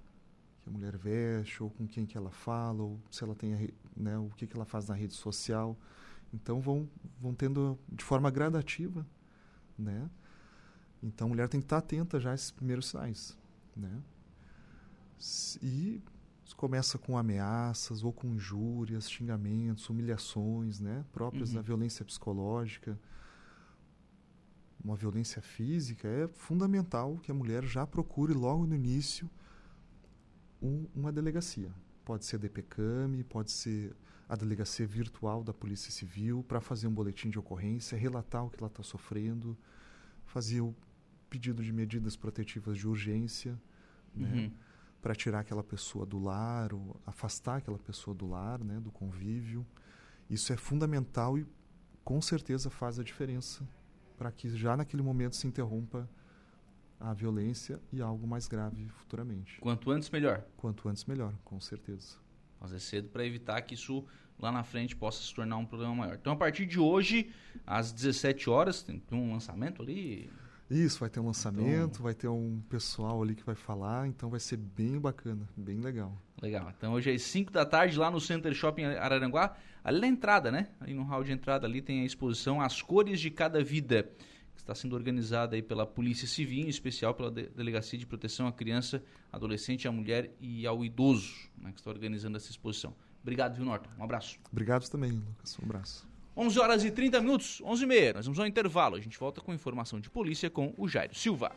[0.61, 3.57] que a mulher veste ou com quem que ela fala ou se ela tem a
[3.95, 5.77] né, o que que ela faz na rede social.
[6.33, 6.87] Então vão
[7.19, 9.05] vão tendo de forma gradativa,
[9.77, 10.09] né?
[11.01, 13.37] Então a mulher tem que estar atenta já a esses primeiros sinais,
[13.75, 14.01] né?
[15.61, 16.01] E
[16.55, 21.03] começa com ameaças ou com injúrias, xingamentos, humilhações, né?
[21.11, 21.55] Próprias Uhum.
[21.55, 22.97] da violência psicológica.
[24.83, 29.29] Uma violência física é fundamental que a mulher já procure logo no início
[30.61, 31.71] um- uma delegacia.
[32.05, 33.95] Pode ser a DPCAM, pode ser
[34.27, 38.57] a delegacia virtual da Polícia Civil para fazer um boletim de ocorrência, relatar o que
[38.59, 39.57] ela está sofrendo,
[40.25, 40.75] fazer o
[41.29, 43.59] pedido de medidas protetivas de urgência,
[44.15, 44.51] né, Uhum.
[45.01, 49.65] para tirar aquela pessoa do lar, ou afastar aquela pessoa do lar, né, do convívio.
[50.29, 51.45] Isso é fundamental e
[52.03, 53.67] com certeza faz a diferença
[54.17, 56.09] para que já naquele momento se interrompa
[56.99, 59.59] a violência e algo mais grave futuramente.
[59.59, 60.43] Quanto antes, melhor.
[60.57, 62.17] Quanto antes, melhor, com certeza.
[62.65, 64.03] Fazer cedo para evitar que isso
[64.39, 66.17] lá na frente possa se tornar um problema maior.
[66.19, 67.29] Então, a partir de hoje,
[67.65, 70.29] às 17 horas, tem um lançamento ali?
[70.69, 72.03] Isso, vai ter um lançamento, então...
[72.03, 76.19] vai ter um pessoal ali que vai falar, então vai ser bem bacana, bem legal.
[76.41, 76.73] Legal.
[76.75, 80.69] Então hoje às 5 da tarde, lá no Center Shopping Araranguá, ali na entrada, né?
[80.79, 84.09] Ali no hall de entrada ali tem a exposição As Cores de Cada Vida,
[84.55, 88.51] que está sendo organizada aí pela Polícia Civil, em especial pela Delegacia de Proteção à
[88.51, 92.95] Criança, Adolescente, à Mulher e ao Idoso, né, que está organizando essa exposição.
[93.21, 93.89] Obrigado, viu, Norton?
[93.99, 94.39] Um abraço.
[94.51, 95.57] Obrigado também, Lucas.
[95.59, 96.07] Um abraço.
[96.37, 98.13] 11 horas e 30 minutos, 11 e meia.
[98.13, 98.95] Nós vamos ao intervalo.
[98.95, 101.51] A gente volta com informação de polícia com o Jairo Silva.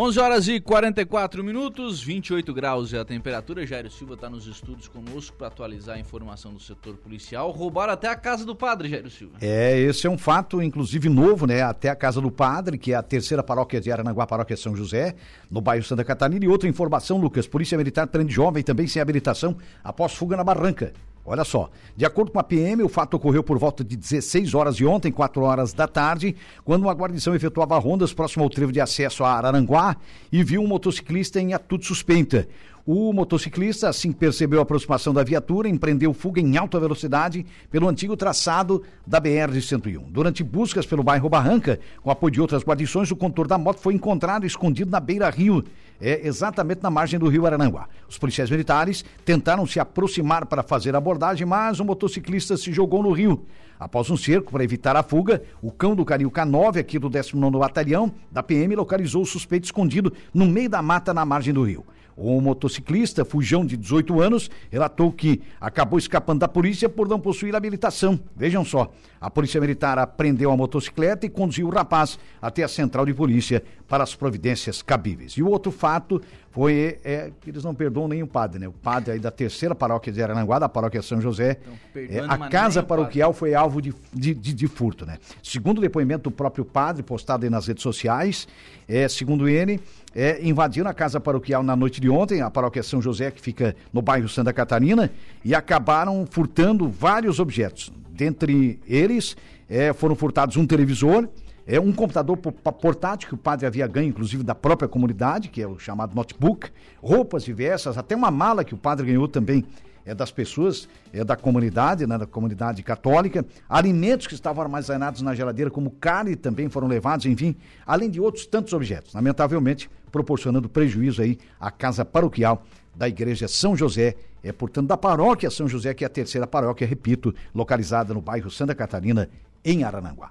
[0.00, 3.66] 11 horas e 44 minutos, 28 graus é a temperatura.
[3.66, 7.50] Jairo Silva está nos estúdios conosco para atualizar a informação do setor policial.
[7.50, 9.38] Roubaram até a casa do padre, Jairo Silva.
[9.40, 11.62] É, esse é um fato, inclusive, novo, né?
[11.62, 15.16] Até a casa do padre, que é a terceira paróquia de Aranaguá, paróquia São José,
[15.50, 16.44] no bairro Santa Catarina.
[16.44, 20.92] E outra informação, Lucas: Polícia Militar prende jovem também sem habilitação após fuga na barranca.
[21.24, 24.76] Olha só, de acordo com a PM, o fato ocorreu por volta de 16 horas
[24.76, 28.80] de ontem, 4 horas da tarde, quando uma guarnição efetuava rondas próximo ao trevo de
[28.80, 29.96] acesso a Araranguá
[30.32, 32.48] e viu um motociclista em atitude suspeita.
[32.90, 37.86] O motociclista, assim que percebeu a aproximação da viatura, empreendeu fuga em alta velocidade pelo
[37.86, 40.04] antigo traçado da BR-101.
[40.08, 43.92] Durante buscas pelo bairro Barranca, com apoio de outras guarnições, o condutor da moto foi
[43.92, 45.62] encontrado escondido na beira-rio
[46.00, 47.88] é exatamente na margem do rio Arananguá.
[48.08, 53.02] Os policiais militares tentaram se aproximar para fazer a abordagem, mas o motociclista se jogou
[53.02, 53.44] no rio.
[53.78, 57.58] Após um cerco para evitar a fuga, o cão do Canil K9, aqui do 19º
[57.58, 61.84] Batalhão, da PM, localizou o suspeito escondido no meio da mata na margem do rio.
[62.20, 67.54] O motociclista, fujão de 18 anos, relatou que acabou escapando da polícia por não possuir
[67.54, 68.18] habilitação.
[68.34, 73.06] Vejam só, a polícia militar apreendeu a motocicleta e conduziu o rapaz até a central
[73.06, 75.34] de polícia para as providências cabíveis.
[75.34, 76.20] E o outro fato
[76.50, 78.66] foi é, que eles não perdoam nem o padre, né?
[78.66, 81.58] O padre aí da terceira paróquia de Arananguá, da paróquia São José,
[81.94, 85.18] é, a casa paroquial foi alvo de, de, de, de, furto, né?
[85.42, 88.48] Segundo o depoimento do próprio padre, postado aí nas redes sociais,
[88.88, 89.80] é, segundo ele,
[90.14, 93.76] é, invadiram a casa paroquial na noite de ontem, a paróquia São José, que fica
[93.92, 95.10] no bairro Santa Catarina,
[95.44, 97.92] e acabaram furtando vários objetos.
[98.10, 99.36] Dentre eles,
[99.68, 101.28] é, foram furtados um televisor,
[101.70, 105.68] é um computador portátil que o padre havia ganho, inclusive, da própria comunidade, que é
[105.68, 106.70] o chamado notebook,
[107.02, 109.66] roupas diversas, até uma mala que o padre ganhou também
[110.06, 115.34] é das pessoas, é da comunidade, né, da comunidade católica, alimentos que estavam armazenados na
[115.34, 117.54] geladeira, como carne, também foram levados, enfim,
[117.86, 122.62] além de outros tantos objetos, lamentavelmente proporcionando prejuízo aí à casa paroquial
[122.96, 126.86] da Igreja São José, é portanto da paróquia São José, que é a terceira paróquia,
[126.86, 129.28] repito, localizada no bairro Santa Catarina,
[129.62, 130.30] em Arananguá.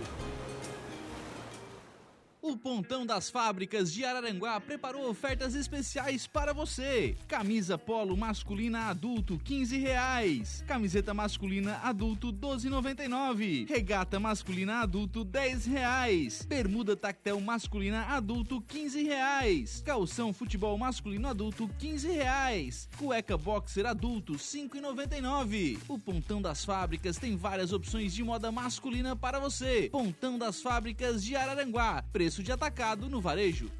[2.51, 7.15] O Pontão das Fábricas de Araranguá preparou ofertas especiais para você.
[7.29, 10.65] Camisa polo masculina adulto, 15 reais.
[10.67, 13.69] Camiseta masculina adulto, 12,99.
[13.69, 16.45] Regata masculina adulto, 10 reais.
[16.45, 19.83] Bermuda tactel masculina adulto, 15 reais.
[19.87, 22.89] Calção futebol masculino adulto, 15 reais.
[22.99, 25.79] Cueca boxer adulto, 5,99.
[25.87, 29.89] O Pontão das Fábricas tem várias opções de moda masculina para você.
[29.93, 32.03] Pontão das Fábricas de Araranguá.
[32.13, 33.71] Preço preço de atacado no varejo.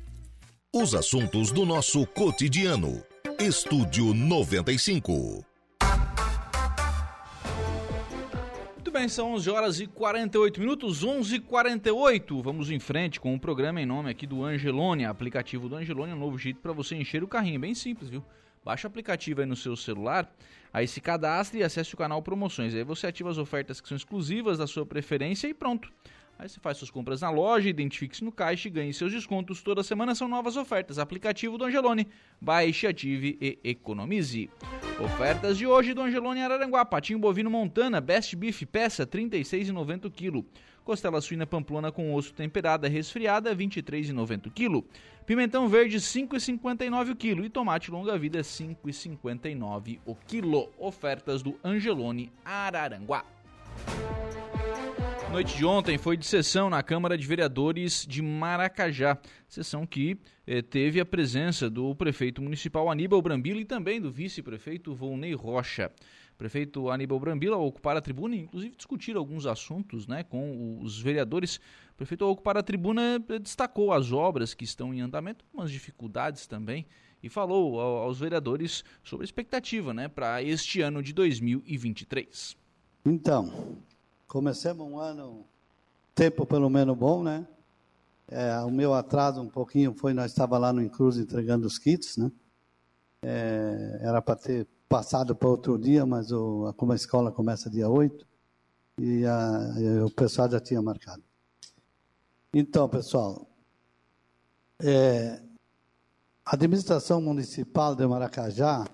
[0.73, 3.03] Os assuntos do nosso cotidiano.
[3.39, 5.45] Estúdio 95.
[8.75, 13.35] Muito bem, são 11 horas e 48 minutos, 11 e 48 Vamos em frente com
[13.35, 16.73] o programa em nome aqui do Angelone, aplicativo do Angelone, é um novo jeito para
[16.73, 18.25] você encher o carrinho, bem simples, viu?
[18.65, 20.31] Baixa o aplicativo aí no seu celular,
[20.73, 22.75] aí se cadastre e acesse o canal Promoções.
[22.75, 25.91] Aí você ativa as ofertas que são exclusivas da sua preferência e pronto.
[26.41, 29.61] Aí você faz suas compras na loja, identifique-se no caixa e ganhe seus descontos.
[29.61, 30.99] Toda semana são novas ofertas.
[30.99, 32.09] Aplicativo do Angelone.
[32.41, 34.49] Baixe, ative e economize.
[34.99, 36.83] Ofertas de hoje do Angelone Araranguá.
[36.83, 40.43] Patinho bovino Montana, Best Beef, peça 36,90 kg.
[40.83, 44.83] Costela suína pamplona com osso temperada resfriada, 23,90 kg.
[45.27, 47.45] Pimentão verde, 5,59 kg.
[47.45, 50.71] E tomate longa vida, 5,59 o quilo.
[50.79, 53.27] Ofertas do Angelone Araranguá.
[55.33, 59.17] Noite de ontem foi de sessão na Câmara de Vereadores de Maracajá.
[59.49, 64.93] Sessão que eh, teve a presença do prefeito municipal Aníbal Brambila e também do vice-prefeito
[64.93, 65.93] Volney Rocha.
[66.35, 71.01] O prefeito Aníbal Brambila ao ocupar a tribuna, inclusive discutir alguns assuntos né, com os
[71.01, 71.61] vereadores.
[71.93, 75.71] O prefeito ao ocupar a tribuna eh, destacou as obras que estão em andamento, algumas
[75.71, 76.85] dificuldades também,
[77.23, 82.57] e falou aos vereadores sobre a expectativa né, para este ano de 2023.
[83.07, 83.79] Então,
[84.31, 85.45] Começamos um ano,
[86.15, 87.45] tempo pelo menos bom, né?
[88.29, 92.17] É, o meu atraso um pouquinho foi, nós estava lá no Incruz entregando os kits,
[92.17, 92.31] né?
[93.23, 97.89] É, era para ter passado para outro dia, mas o, como a escola começa dia
[97.89, 98.25] 8,
[99.01, 101.25] e, a, o pessoal já tinha marcado.
[102.55, 103.49] Então, pessoal,
[104.79, 105.43] é,
[106.45, 108.87] a administração municipal de Maracajá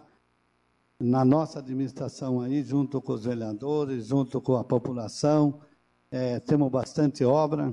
[0.99, 5.61] na nossa administração aí, junto com os vereadores, junto com a população,
[6.11, 7.73] é, temos bastante obra,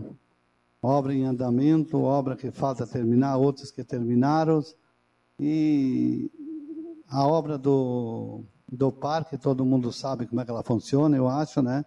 [0.82, 4.62] obra em andamento, obra que falta terminar, outras que terminaram,
[5.40, 6.30] e
[7.08, 11.62] a obra do, do parque, todo mundo sabe como é que ela funciona, eu acho,
[11.62, 11.86] né?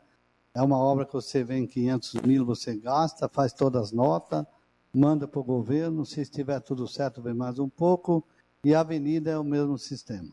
[0.54, 4.46] É uma obra que você vem 500 mil, você gasta, faz todas as notas,
[4.92, 8.24] manda para o governo, se estiver tudo certo, vem mais um pouco,
[8.64, 10.30] e a avenida é o mesmo sistema.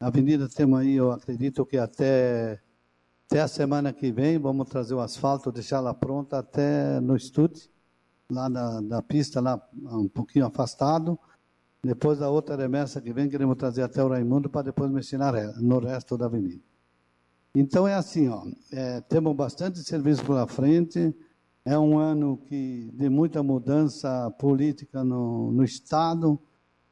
[0.00, 2.60] A avenida aí, eu acredito que até,
[3.26, 7.68] até a semana que vem vamos trazer o asfalto, deixar ela pronta até no estúdio,
[8.30, 11.18] lá na, na pista, lá um pouquinho afastado.
[11.82, 15.18] Depois da outra remessa que vem, queremos trazer até o Raimundo para depois mexer
[15.60, 16.62] no resto da avenida.
[17.52, 21.12] Então é assim, ó, é, temos bastante serviço pela frente.
[21.64, 26.38] É um ano que de muita mudança política no, no Estado,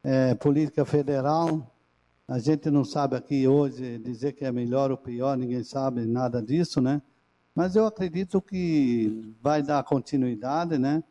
[0.03, 1.73] é, política federal.
[2.29, 6.41] A gente não sabe aqui hoje dizer que é melhor ou pior, ninguém sabe nada
[6.41, 7.01] disso, né?
[7.55, 11.01] Mas eu acredito que vai dar continuidade, né?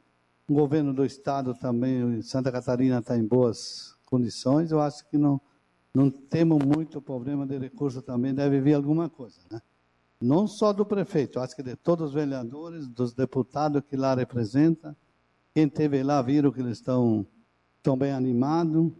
[0.46, 4.70] O governo do estado também, Santa Catarina está em boas condições.
[4.70, 5.40] Eu acho que não,
[5.94, 9.62] não temos muito problema de recurso também, deve vir alguma coisa, né?
[10.20, 14.94] Não só do prefeito, acho que de todos os vereadores, dos deputados que lá representam.
[15.54, 17.26] Quem teve lá viram que eles estão,
[17.78, 18.92] estão bem animados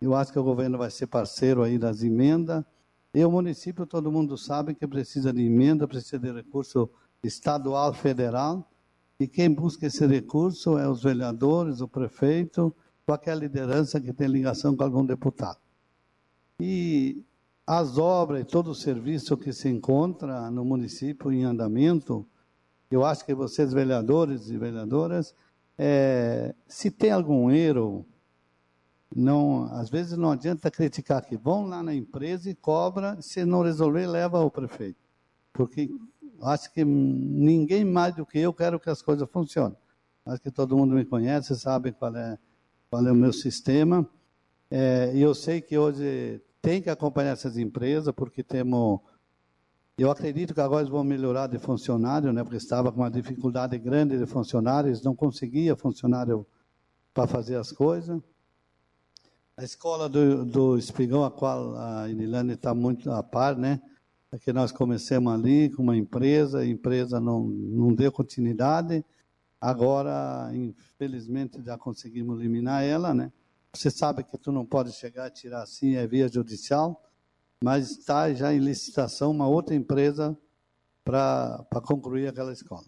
[0.00, 2.64] eu acho que o governo vai ser parceiro aí das emendas.
[3.12, 6.88] E o município, todo mundo sabe que precisa de emenda, precisa de recurso
[7.22, 8.70] estadual, federal.
[9.18, 12.74] E quem busca esse recurso é os vereadores, o prefeito,
[13.04, 15.58] qualquer liderança que tem ligação com algum deputado.
[16.58, 17.22] E
[17.66, 22.26] as obras e todo o serviço que se encontra no município em andamento,
[22.90, 25.34] eu acho que vocês, vereadores e vereadoras,
[25.76, 28.06] é, se tem algum erro,
[29.14, 33.62] não, às vezes não adianta criticar que vão lá na empresa e cobra, se não
[33.62, 35.00] resolver, leva ao prefeito.
[35.52, 35.90] Porque
[36.42, 39.76] acho que ninguém mais do que eu quero que as coisas funcionem.
[40.24, 42.38] Acho que todo mundo me conhece, sabe qual é,
[42.88, 44.08] qual é o meu sistema.
[44.70, 49.00] É, e eu sei que hoje tem que acompanhar essas empresas, porque temos.
[49.98, 53.76] Eu acredito que agora eles vão melhorar de funcionário, né, porque estava com uma dificuldade
[53.76, 56.46] grande de funcionários, não conseguia funcionário
[57.12, 58.22] para fazer as coisas.
[59.60, 63.78] A escola do, do Espigão, a qual a Inilane está muito a par, né?
[64.32, 69.04] É que nós começamos ali com uma empresa, a empresa não, não deu continuidade.
[69.60, 73.30] Agora, infelizmente, já conseguimos eliminar ela, né?
[73.74, 76.98] Você sabe que tu não pode chegar a tirar assim, é via judicial,
[77.62, 80.34] mas está já em licitação uma outra empresa
[81.04, 82.86] para concluir aquela escola.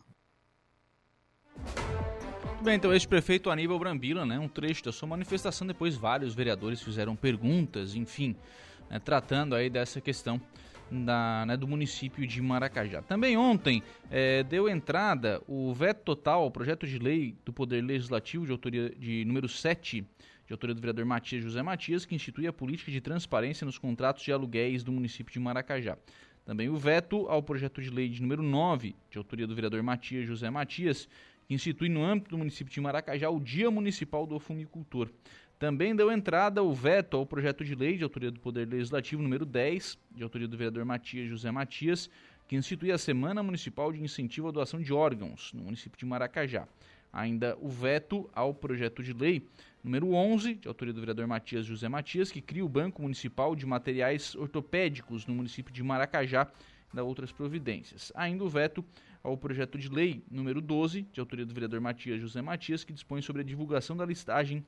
[2.63, 6.81] Bem, então este prefeito Aníbal Brambila, né, um trecho da sua manifestação, depois vários vereadores
[6.81, 8.37] fizeram perguntas, enfim,
[8.89, 10.41] né, tratando aí dessa questão
[10.89, 13.03] da, né, do município de Maracajá.
[13.03, 18.47] Também ontem é, deu entrada o veto total ao projeto de lei do Poder Legislativo
[18.47, 20.07] de autoria de número 7,
[20.47, 24.23] de autoria do vereador Matias José Matias, que institui a política de transparência nos contratos
[24.23, 25.99] de aluguéis do município de Maracajá.
[26.45, 30.27] Também o veto ao projeto de lei de número 9, de autoria do vereador Matias
[30.27, 31.09] José Matias,
[31.53, 35.11] que institui no âmbito do município de Maracajá o Dia Municipal do Fumicultor.
[35.59, 39.45] Também deu entrada o veto ao projeto de lei de autoria do Poder Legislativo número
[39.45, 42.09] 10, de autoria do vereador Matias José Matias,
[42.49, 46.67] que institui a Semana Municipal de Incentivo à Doação de Órgãos, no município de Maracajá.
[47.13, 49.47] Ainda o veto ao projeto de lei
[49.85, 53.67] número 11, de autoria do vereador Matias José Matias, que cria o Banco Municipal de
[53.67, 56.51] Materiais Ortopédicos no município de Maracajá,
[56.93, 58.13] da outras providências.
[58.15, 58.85] Ainda o veto
[59.23, 63.23] ao projeto de lei número 12, de autoria do vereador Matias José Matias, que dispõe
[63.23, 64.65] sobre a divulgação da listagem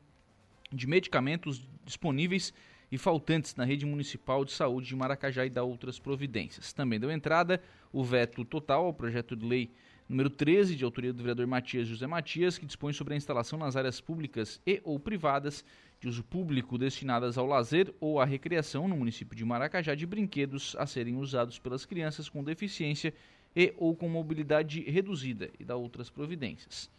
[0.72, 2.52] de medicamentos disponíveis
[2.90, 6.72] e faltantes na rede municipal de saúde de Maracajá e da outras providências.
[6.72, 7.60] Também deu entrada
[7.92, 9.70] o veto total ao projeto de lei
[10.08, 13.74] número 13, de autoria do vereador Matias José Matias, que dispõe sobre a instalação nas
[13.74, 15.64] áreas públicas e ou privadas
[15.98, 20.76] de uso público destinadas ao lazer ou à recreação no município de Maracajá de brinquedos
[20.78, 23.14] a serem usados pelas crianças com deficiência
[23.54, 26.90] e ou com mobilidade reduzida e da outras providências.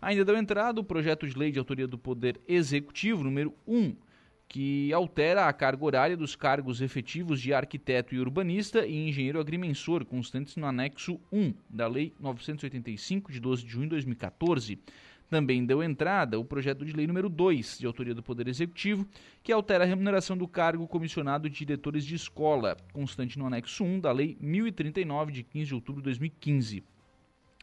[0.00, 3.96] Ainda deu entrada o projeto de lei de autoria do Poder Executivo número 1,
[4.46, 10.04] que altera a carga horária dos cargos efetivos de arquiteto e urbanista e engenheiro agrimensor
[10.04, 14.78] constantes no anexo 1 da Lei 985 de 12 de junho de 2014.
[15.34, 19.04] Também deu entrada o projeto de lei número 2, de autoria do Poder Executivo,
[19.42, 23.98] que altera a remuneração do cargo comissionado de diretores de escola, constante no anexo 1
[23.98, 26.84] da Lei 1039, de 15 de outubro de 2015.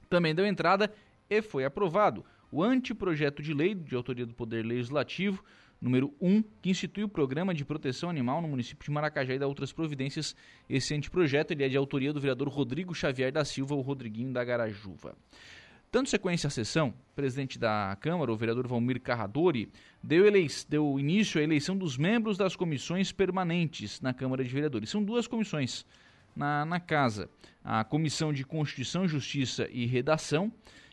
[0.09, 0.91] Também deu entrada
[1.29, 5.41] e foi aprovado o anteprojeto de lei de autoria do Poder Legislativo,
[5.79, 9.47] número 1, que institui o Programa de Proteção Animal no município de Maracajá e da
[9.47, 10.35] outras providências.
[10.69, 14.43] Esse anteprojeto ele é de autoria do vereador Rodrigo Xavier da Silva, o Rodriguinho da
[14.43, 15.15] Garajuva.
[15.93, 19.69] Dando sequência à sessão, o presidente da Câmara, o vereador Valmir Carradori,
[20.01, 20.23] deu,
[20.69, 24.89] deu, início à eleição dos membros das comissões permanentes na Câmara de Vereadores.
[24.89, 25.85] São duas comissões
[26.33, 27.29] na, na casa:
[27.61, 30.49] a Comissão de Constituição, Justiça e Redação,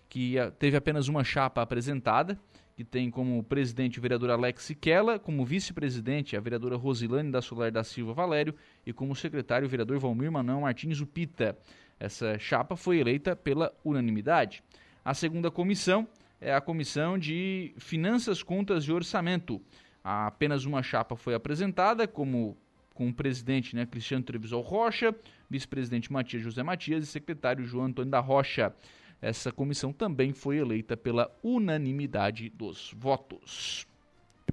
[0.08, 2.36] que teve apenas uma chapa apresentada,
[2.74, 7.70] que tem como presidente o vereador Alex Siquela, como vice-presidente a vereadora Rosilane da Solar
[7.70, 8.52] da Silva Valério
[8.84, 11.56] e como secretário o vereador Valmir Manuel Martins Upita.
[12.00, 14.60] Essa chapa foi eleita pela unanimidade.
[15.08, 16.06] A segunda comissão
[16.38, 19.58] é a comissão de Finanças, Contas e Orçamento.
[20.04, 22.58] Apenas uma chapa foi apresentada, como
[22.92, 25.16] com o presidente né, Cristiano Trevisol Rocha,
[25.48, 28.74] vice-presidente Matias José Matias e secretário João Antônio da Rocha.
[29.22, 33.86] Essa comissão também foi eleita pela unanimidade dos votos.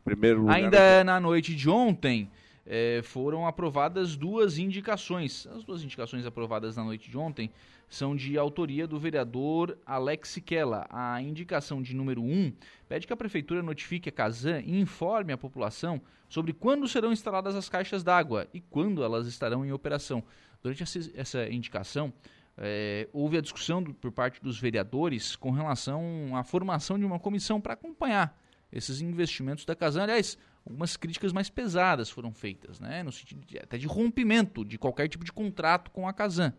[0.07, 2.31] Lugar, Ainda na noite de ontem,
[2.65, 5.47] eh, foram aprovadas duas indicações.
[5.47, 7.51] As duas indicações aprovadas na noite de ontem
[7.87, 10.87] são de autoria do vereador Alex Siquela.
[10.89, 12.53] A indicação de número 1 um
[12.89, 17.55] pede que a prefeitura notifique a Casan e informe a população sobre quando serão instaladas
[17.55, 20.23] as caixas d'água e quando elas estarão em operação.
[20.61, 20.83] Durante
[21.15, 22.11] essa indicação,
[22.57, 27.19] é, houve a discussão do, por parte dos vereadores com relação à formação de uma
[27.19, 28.35] comissão para acompanhar
[28.71, 30.03] esses investimentos da Casan.
[30.03, 34.77] Aliás, algumas críticas mais pesadas foram feitas, né, no sentido de, até de rompimento de
[34.77, 36.53] qualquer tipo de contrato com a Casan.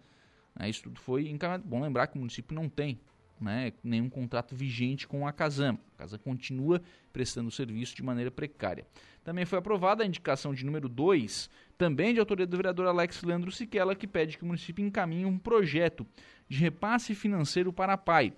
[0.59, 1.65] Né, isso tudo foi encaminhado.
[1.67, 3.01] Bom lembrar que o município não tem
[3.41, 5.79] né, nenhum contrato vigente com a Casam.
[5.95, 6.81] A Casam continua
[7.13, 8.87] prestando serviço de maneira precária.
[9.25, 13.51] Também foi aprovada a indicação de número 2, também de autoria do vereador Alex Leandro
[13.51, 16.07] Siquela, que pede que o município encaminhe um projeto
[16.49, 18.33] de repasse financeiro para a PAI.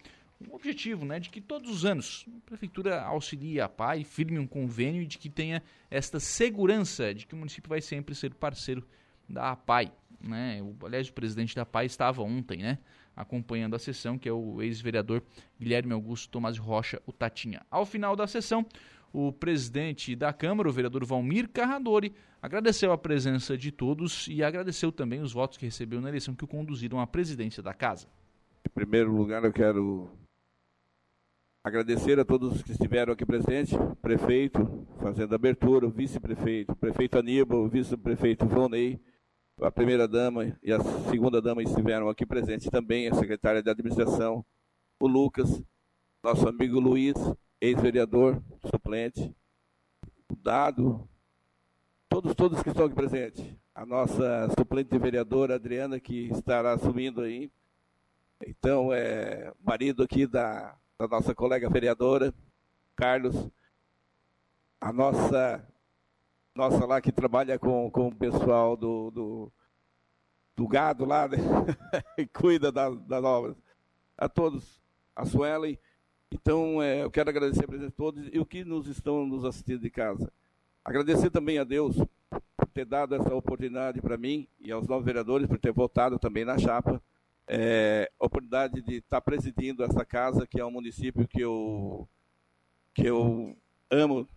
[0.47, 4.47] O objetivo né, de que todos os anos a prefeitura auxilie a PAI, firme um
[4.47, 8.87] convênio e de que tenha esta segurança de que o município vai sempre ser parceiro
[9.29, 9.93] da APAI.
[10.21, 10.63] Né?
[10.63, 12.79] O, aliás, o presidente da PAI estava ontem né,
[13.17, 15.23] acompanhando a sessão, que é o ex-vereador
[15.59, 17.67] Guilherme Augusto Tomás Rocha, o Tatinha.
[17.69, 18.65] Ao final da sessão,
[19.13, 24.93] o presidente da Câmara, o vereador Valmir Carradori, agradeceu a presença de todos e agradeceu
[24.93, 28.07] também os votos que recebeu na eleição que o conduziram à presidência da casa.
[28.65, 30.11] Em primeiro lugar, eu quero
[31.63, 37.69] agradecer a todos que estiveram aqui presentes, prefeito, fazendo abertura, o vice-prefeito, prefeito Aníbal, o
[37.69, 39.01] vice-prefeito Vonei,
[39.61, 40.81] a primeira-dama e a
[41.11, 44.45] segunda-dama estiveram aqui presentes também, a secretária de administração,
[45.01, 45.63] o Lucas,
[46.23, 47.15] nosso amigo Luiz,
[47.61, 48.41] ex-vereador,
[48.71, 49.35] suplente,
[50.31, 51.09] o Dado,
[52.09, 53.45] todos, todos que estão aqui presentes.
[53.75, 57.51] A nossa suplente vereadora Adriana, que estará assumindo aí.
[58.47, 62.35] Então, é marido aqui da, da nossa colega vereadora,
[62.97, 63.49] Carlos.
[64.81, 65.65] A nossa
[66.57, 69.53] nossa lá que trabalha com, com o pessoal do, do,
[70.57, 71.37] do gado lá, né?
[72.19, 73.57] e cuida das, obras.
[74.17, 74.83] A todos,
[75.15, 75.79] a Suelen.
[76.33, 79.45] Então, é, eu quero agradecer a presença de todos e o que nos estão nos
[79.45, 80.33] assistindo de casa.
[80.85, 81.97] Agradecer também a Deus
[82.75, 86.59] ter dado essa oportunidade para mim e aos novos vereadores por ter votado também na
[86.59, 87.01] chapa.
[87.49, 92.07] É, oportunidade de estar presidindo essa casa, que é um município que eu,
[92.93, 93.57] que eu
[93.91, 94.29] amo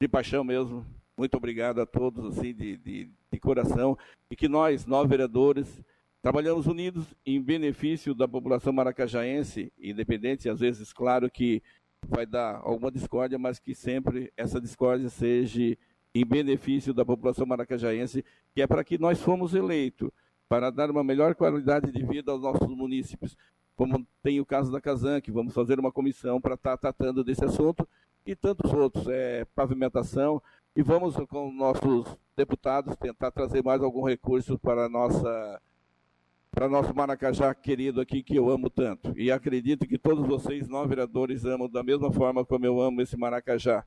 [0.00, 0.86] de paixão mesmo.
[1.16, 3.98] Muito obrigado a todos, assim, de, de, de coração.
[4.30, 5.82] E que nós, nove vereadores,
[6.22, 11.62] trabalhamos unidos em benefício da população maracajaense, independente, às vezes, claro que
[12.08, 15.76] vai dar alguma discórdia, mas que sempre essa discórdia seja
[16.14, 18.24] em benefício da população maracajaense,
[18.54, 20.10] que é para que nós fomos eleitos,
[20.54, 23.36] para dar uma melhor qualidade de vida aos nossos munícipes.
[23.74, 27.24] Como tem o caso da Casan, que vamos fazer uma comissão para estar tá tratando
[27.24, 27.88] desse assunto,
[28.24, 30.40] e tantos outros, é, pavimentação,
[30.76, 35.60] e vamos com nossos deputados tentar trazer mais algum recurso para nossa
[36.52, 39.12] para nosso Maracajá querido aqui, que eu amo tanto.
[39.18, 43.16] E acredito que todos vocês, nós vereadores, amam da mesma forma como eu amo esse
[43.16, 43.84] Maracajá.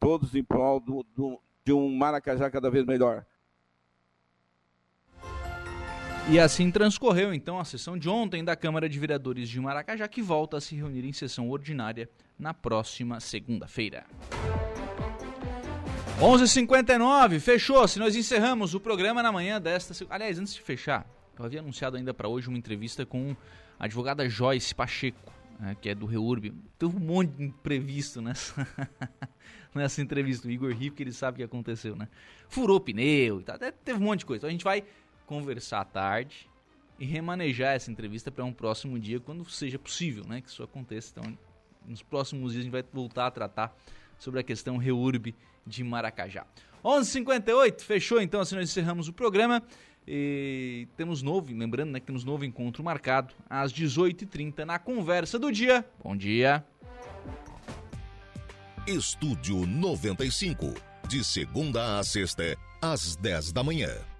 [0.00, 3.26] Todos em prol do, do, de um Maracajá cada vez melhor.
[6.30, 10.22] E assim transcorreu então a sessão de ontem da Câmara de Vereadores de Maracajá, que
[10.22, 12.08] volta a se reunir em sessão ordinária
[12.38, 14.06] na próxima segunda-feira.
[16.20, 17.86] 11:59 fechou.
[17.88, 19.92] Se nós encerramos o programa na manhã desta.
[20.08, 21.04] Aliás, antes de fechar,
[21.36, 23.34] eu havia anunciado ainda para hoje uma entrevista com
[23.78, 26.54] a advogada Joyce Pacheco, né, que é do Reurb.
[26.78, 28.66] Teve um monte de imprevisto nessa,
[29.74, 30.46] nessa entrevista.
[30.46, 32.06] O Igor Riff, que ele sabe o que aconteceu, né?
[32.48, 33.58] Furou pneu e tal.
[33.58, 34.38] Teve um monte de coisa.
[34.38, 34.84] Então a gente vai
[35.26, 36.48] conversar à tarde
[36.98, 40.40] e remanejar essa entrevista para um próximo dia, quando seja possível, né?
[40.40, 41.12] Que isso aconteça.
[41.16, 41.38] Então,
[41.86, 43.76] nos próximos dias a gente vai voltar a tratar
[44.18, 45.34] sobre a questão Reurb
[45.66, 46.46] de Maracajá.
[46.84, 49.62] 11:58 fechou então, assim nós encerramos o programa.
[50.06, 55.52] E temos novo, lembrando né, que temos novo encontro marcado às 18h30 na conversa do
[55.52, 55.84] dia.
[56.02, 56.64] Bom dia.
[58.86, 60.74] Estúdio 95,
[61.08, 64.11] de segunda a sexta, às 10 da manhã.